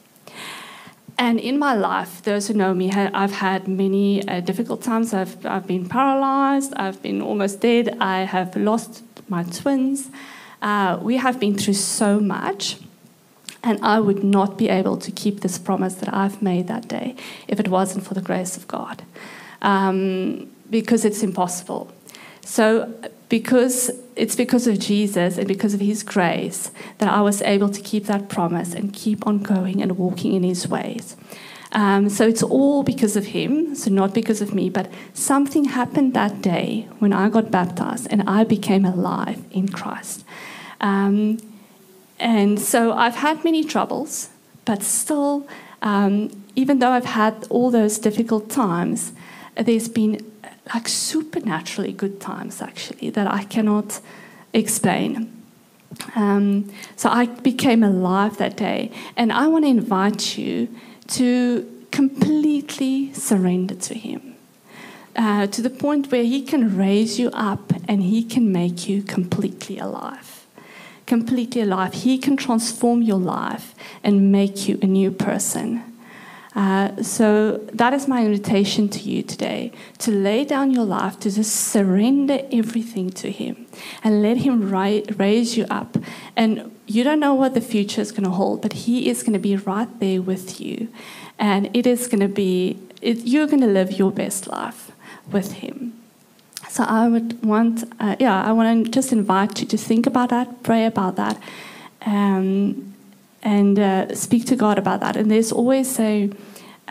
And 1.19 1.38
in 1.38 1.60
my 1.60 1.73
life, 1.73 2.21
those 2.23 2.47
who 2.47 2.53
know 2.53 2.73
me, 2.73 2.89
I've 2.93 3.34
had 3.34 3.67
many 3.67 4.25
uh, 4.25 4.39
difficult 4.39 4.82
times. 4.82 5.13
I've, 5.13 5.45
I've 5.45 5.67
been 5.67 5.89
paralyzed, 5.89 6.73
I've 6.77 7.01
been 7.01 7.21
almost 7.21 7.60
dead, 7.60 7.97
I 7.99 8.19
have 8.21 8.55
lost 8.55 9.03
my 9.27 9.43
twins. 9.43 10.10
Uh, 10.62 10.97
we 11.01 11.17
have 11.17 11.38
been 11.38 11.58
through 11.58 11.73
so 11.73 12.21
much. 12.21 12.77
And 13.62 13.84
I 13.84 13.99
would 13.99 14.23
not 14.23 14.58
be 14.58 14.69
able 14.69 14.95
to 14.95 15.12
keep 15.12 15.41
this 15.41 15.58
promise 15.58 15.95
that 15.95 16.13
I've 16.13 16.41
made 16.41 16.69
that 16.69 16.88
day 16.88 17.17
if 17.49 17.60
it 17.60 17.67
wasn't 17.67 18.05
for 18.05 18.13
the 18.13 18.21
grace 18.21 18.55
of 18.55 18.65
God. 18.69 19.03
Um, 19.62 20.49
because 20.69 21.03
it's 21.03 21.21
impossible. 21.21 21.91
So, 22.41 22.93
because 23.30 23.91
it's 24.15 24.36
because 24.36 24.67
of 24.67 24.80
Jesus 24.80 25.38
and 25.38 25.47
because 25.47 25.73
of 25.73 25.80
His 25.80 26.04
grace 26.04 26.71
that 26.97 27.12
I 27.12 27.21
was 27.21 27.41
able 27.43 27.69
to 27.69 27.82
keep 27.82 28.06
that 28.06 28.28
promise 28.28 28.73
and 28.73 28.93
keep 28.93 29.25
on 29.25 29.39
going 29.39 29.82
and 29.82 29.97
walking 29.97 30.34
in 30.34 30.43
His 30.43 30.67
ways. 30.67 31.15
Um, 31.71 32.10
so 32.10 32.28
it's 32.28 32.41
all 32.41 32.84
because 32.84 33.15
of 33.15 33.28
Him, 33.28 33.75
so 33.75 33.91
not 33.91 34.13
because 34.13 34.41
of 34.41 34.54
me. 34.54 34.69
But 34.69 34.91
something 35.13 35.65
happened 35.65 36.13
that 36.15 36.41
day 36.41 36.88
when 36.97 37.13
I 37.13 37.30
got 37.30 37.52
baptized 37.52 38.08
and 38.10 38.23
I 38.28 38.43
became 38.43 38.86
alive 38.86 39.43
in 39.52 39.69
Christ. 39.69 40.25
Um, 40.82 41.38
and 42.19 42.60
so 42.60 42.93
I've 42.93 43.15
had 43.15 43.43
many 43.43 43.63
troubles, 43.63 44.30
but 44.65 44.84
still, 44.84 45.47
um, 45.82 46.43
even 46.56 46.80
though 46.80 46.91
I've 46.91 47.06
had 47.06 47.47
all 47.49 47.71
those 47.71 47.97
difficult 47.99 48.49
times, 48.49 49.13
there's 49.56 49.88
been 49.88 50.30
like 50.73 50.88
supernaturally 50.88 51.91
good 51.91 52.19
times 52.19 52.62
actually 52.62 53.10
that 53.12 53.27
I 53.27 53.43
cannot 53.43 53.99
explain. 54.53 55.32
Um, 56.15 56.71
so 56.95 57.10
I 57.10 57.25
became 57.25 57.84
alive 57.84 58.38
that 58.38 58.55
day, 58.55 58.91
and 59.17 59.32
I 59.34 59.47
want 59.47 59.65
to 59.65 59.69
invite 59.69 60.38
you 60.38 60.67
to 61.08 61.67
completely 61.91 63.12
surrender 63.13 63.75
to 63.75 63.93
Him. 63.95 64.36
Uh, 65.15 65.47
to 65.47 65.62
the 65.62 65.69
point 65.69 66.12
where 66.12 66.23
he 66.23 66.41
can 66.41 66.77
raise 66.77 67.19
you 67.19 67.29
up 67.34 67.73
and 67.89 68.03
he 68.03 68.23
can 68.23 68.53
make 68.53 68.88
you 68.88 69.01
completely 69.01 69.77
alive. 69.77 70.45
Completely 71.08 71.62
alive. 71.62 71.93
He 71.93 72.17
can 72.17 72.38
transform 72.38 73.01
your 73.01 73.17
life 73.17 73.75
and 74.01 74.32
make 74.32 74.69
you 74.69 74.79
a 74.82 74.86
new 74.86 75.12
person. 75.12 75.88
Uh, 76.56 77.02
so 77.04 77.58
that 77.74 77.94
is 77.94 78.08
my 78.08 78.26
invitation 78.26 78.90
to 78.90 79.00
you 79.00 79.22
today 79.22 79.72
to 80.00 80.12
lay 80.12 80.44
down 80.44 80.72
your 80.72 80.84
life, 80.84 81.20
to 81.20 81.30
just 81.30 81.54
surrender 81.56 82.40
everything 82.52 83.10
to 83.12 83.32
Him 83.32 83.68
and 84.04 84.22
let 84.22 84.38
Him 84.38 84.72
ri- 84.72 85.06
raise 85.18 85.56
you 85.56 85.66
up. 85.70 85.98
And 86.36 86.76
you 86.88 87.04
don't 87.04 87.20
know 87.20 87.36
what 87.36 87.54
the 87.54 87.62
future 87.62 88.02
is 88.02 88.12
going 88.12 88.24
to 88.24 88.32
hold, 88.32 88.62
but 88.62 88.74
He 88.74 89.10
is 89.10 89.22
going 89.22 89.34
to 89.34 89.40
be 89.40 89.56
right 89.56 90.00
there 90.00 90.22
with 90.22 90.60
you. 90.60 90.88
And 91.38 91.70
it 91.76 91.86
is 91.86 92.08
going 92.08 92.22
to 92.22 92.28
be, 92.28 92.80
it, 93.02 93.20
you're 93.20 93.48
going 93.48 93.62
to 93.62 93.68
live 93.68 93.92
your 93.92 94.12
best 94.12 94.48
life 94.48 94.92
with 95.32 95.54
Him. 95.54 95.94
So 96.68 96.84
I 96.84 97.08
would 97.08 97.44
want, 97.44 97.84
uh, 98.00 98.16
yeah, 98.20 98.44
I 98.44 98.52
want 98.52 98.86
to 98.86 98.92
just 98.92 99.12
invite 99.12 99.62
you 99.62 99.68
to 99.68 99.78
think 99.78 100.08
about 100.08 100.30
that, 100.30 100.64
pray 100.64 100.86
about 100.86 101.16
that. 101.16 101.42
Um, 102.06 102.96
and 103.41 103.80
uh, 103.80 104.15
speak 104.15 104.45
to 104.45 104.56
God 104.56 104.78
about 104.78 104.99
that. 104.99 105.15
And 105.15 105.30
there's 105.30 105.52
always 105.52 105.89
so. 105.95 106.30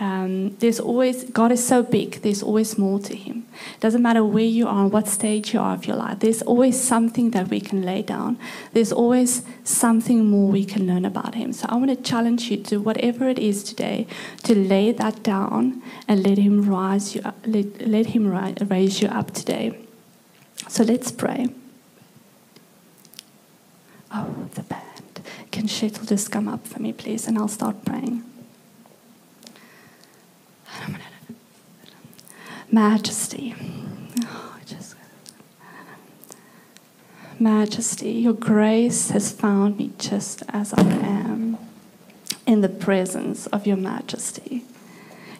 um, 0.00 0.56
there's 0.60 0.78
always 0.78 1.24
God 1.24 1.50
is 1.50 1.66
so 1.66 1.82
big. 1.82 2.22
There's 2.22 2.42
always 2.42 2.78
more 2.78 3.00
to 3.00 3.16
Him. 3.16 3.46
Doesn't 3.80 4.00
matter 4.00 4.24
where 4.24 4.44
you 4.44 4.68
are, 4.68 4.86
what 4.86 5.08
stage 5.08 5.52
you 5.52 5.60
are 5.60 5.74
of 5.74 5.86
your 5.86 5.96
life. 5.96 6.20
There's 6.20 6.42
always 6.42 6.80
something 6.80 7.32
that 7.32 7.48
we 7.48 7.60
can 7.60 7.82
lay 7.82 8.02
down. 8.02 8.38
There's 8.72 8.92
always 8.92 9.42
something 9.64 10.26
more 10.26 10.48
we 10.52 10.64
can 10.64 10.86
learn 10.86 11.04
about 11.04 11.34
Him. 11.34 11.52
So 11.52 11.66
I 11.68 11.74
want 11.76 11.90
to 11.90 11.96
challenge 11.96 12.48
you 12.50 12.58
to 12.70 12.76
whatever 12.78 13.28
it 13.28 13.38
is 13.40 13.64
today, 13.64 14.06
to 14.44 14.54
lay 14.54 14.92
that 14.92 15.24
down 15.24 15.82
and 16.06 16.22
let 16.22 16.38
Him 16.38 16.68
rise 16.70 17.16
you. 17.16 17.22
Up, 17.24 17.36
let, 17.44 17.66
let 17.86 18.06
Him 18.06 18.28
raise 18.68 19.02
you 19.02 19.08
up 19.08 19.32
today. 19.32 19.84
So 20.68 20.84
let's 20.84 21.10
pray. 21.10 21.48
Oh, 24.14 24.48
the 24.54 24.62
band. 24.62 24.87
Can 25.50 25.66
Shetel 25.66 26.06
just 26.06 26.30
come 26.30 26.48
up 26.48 26.66
for 26.66 26.80
me, 26.80 26.92
please, 26.92 27.26
and 27.26 27.38
I'll 27.38 27.48
start 27.48 27.84
praying. 27.84 28.22
Majesty. 32.70 33.54
Oh, 34.24 34.56
just- 34.66 34.94
Majesty, 37.38 38.10
your 38.12 38.34
grace 38.34 39.10
has 39.10 39.32
found 39.32 39.78
me 39.78 39.92
just 39.98 40.42
as 40.50 40.74
I 40.74 40.82
am 40.82 41.56
in 42.46 42.60
the 42.60 42.68
presence 42.68 43.46
of 43.46 43.66
your 43.66 43.76
majesty. 43.76 44.64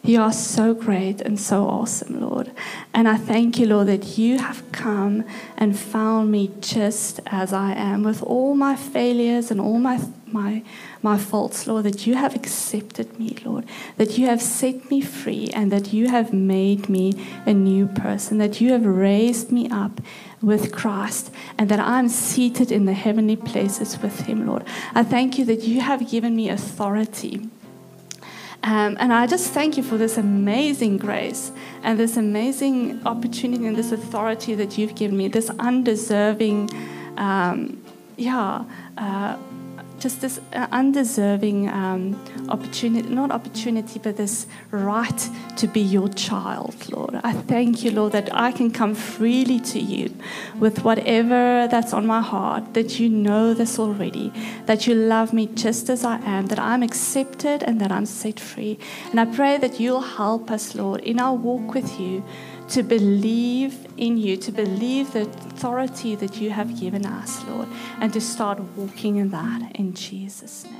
You 0.03 0.21
are 0.21 0.31
so 0.31 0.73
great 0.73 1.21
and 1.21 1.39
so 1.39 1.65
awesome, 1.65 2.21
Lord. 2.21 2.51
And 2.93 3.07
I 3.07 3.17
thank 3.17 3.59
you, 3.59 3.67
Lord, 3.67 3.87
that 3.87 4.17
you 4.17 4.37
have 4.37 4.63
come 4.71 5.25
and 5.57 5.77
found 5.77 6.31
me 6.31 6.51
just 6.61 7.19
as 7.27 7.51
I 7.51 7.73
am, 7.73 8.03
with 8.03 8.23
all 8.23 8.55
my 8.55 8.75
failures 8.75 9.51
and 9.51 9.59
all 9.59 9.77
my, 9.77 9.99
my, 10.25 10.63
my 11.01 11.17
faults, 11.17 11.67
Lord, 11.67 11.83
that 11.83 12.07
you 12.07 12.15
have 12.15 12.33
accepted 12.33 13.19
me, 13.19 13.35
Lord, 13.43 13.65
that 13.97 14.17
you 14.17 14.27
have 14.27 14.41
set 14.41 14.89
me 14.89 15.01
free, 15.01 15.49
and 15.53 15.71
that 15.71 15.91
you 15.91 16.07
have 16.07 16.31
made 16.33 16.87
me 16.87 17.13
a 17.45 17.53
new 17.53 17.87
person, 17.87 18.37
that 18.37 18.61
you 18.61 18.71
have 18.71 18.85
raised 18.85 19.51
me 19.51 19.69
up 19.69 20.01
with 20.41 20.71
Christ, 20.71 21.29
and 21.57 21.69
that 21.69 21.79
I'm 21.79 22.07
seated 22.07 22.71
in 22.71 22.85
the 22.85 22.93
heavenly 22.93 23.35
places 23.35 23.99
with 24.01 24.21
him, 24.21 24.47
Lord. 24.47 24.63
I 24.95 25.03
thank 25.03 25.37
you 25.37 25.45
that 25.45 25.63
you 25.63 25.81
have 25.81 26.09
given 26.09 26.35
me 26.37 26.47
authority. 26.47 27.49
Um, 28.63 28.97
and 28.99 29.13
I 29.13 29.25
just 29.25 29.51
thank 29.53 29.77
you 29.77 29.83
for 29.83 29.97
this 29.97 30.17
amazing 30.17 30.97
grace 30.97 31.51
and 31.81 31.97
this 31.97 32.17
amazing 32.17 33.01
opportunity 33.05 33.65
and 33.65 33.75
this 33.75 33.91
authority 33.91 34.53
that 34.55 34.77
you've 34.77 34.95
given 34.95 35.17
me, 35.17 35.29
this 35.29 35.49
undeserving, 35.59 36.69
um, 37.17 37.81
yeah, 38.17 38.65
uh, 38.97 39.37
just 39.99 40.21
this 40.21 40.39
uh, 40.53 40.67
undeserving 40.71 41.69
um, 41.69 42.19
opportunity, 42.49 43.09
not 43.09 43.31
opportunity, 43.31 43.99
but 43.99 44.17
this 44.17 44.47
right 44.71 45.29
to 45.57 45.67
be 45.67 45.81
your 45.81 46.07
child, 46.09 46.75
Lord. 46.89 47.15
I 47.23 47.33
thank 47.33 47.83
you, 47.83 47.91
Lord, 47.91 48.13
that 48.13 48.33
I 48.33 48.51
can 48.51 48.71
come 48.71 48.95
freely 48.95 49.59
to 49.61 49.79
you 49.79 50.13
with 50.59 50.83
whatever 50.83 51.67
that's 51.69 51.93
on 51.93 52.05
my 52.05 52.21
heart, 52.21 52.73
that 52.73 52.99
you 52.99 53.09
know 53.09 53.53
this 53.53 53.77
already, 53.77 54.31
that 54.65 54.87
you 54.87 54.95
love 54.95 55.33
me 55.33 55.47
just 55.47 55.89
as 55.89 56.05
I 56.05 56.17
am, 56.21 56.47
that 56.47 56.59
I'm 56.59 56.83
accepted 56.83 57.63
and 57.63 57.79
that 57.81 57.91
I'm 57.91 58.05
set 58.05 58.39
free. 58.39 58.79
And 59.11 59.19
I 59.19 59.25
pray 59.25 59.57
that 59.57 59.79
you'll 59.79 60.01
help 60.01 60.49
us, 60.49 60.75
Lord, 60.75 61.01
in 61.01 61.19
our 61.19 61.35
walk 61.35 61.73
with 61.73 61.99
you 61.99 62.23
to 62.69 62.83
believe 62.83 63.87
in 63.97 64.17
you, 64.17 64.37
to 64.37 64.51
believe 64.51 65.13
the 65.13 65.21
authority 65.21 66.15
that 66.15 66.37
you 66.37 66.51
have 66.51 66.79
given 66.79 67.05
us, 67.05 67.43
Lord, 67.45 67.67
and 67.99 68.13
to 68.13 68.21
start 68.21 68.59
walking 68.75 69.17
in 69.17 69.29
that 69.31 69.75
in 69.75 69.93
Jesus' 69.93 70.65
name. 70.65 70.78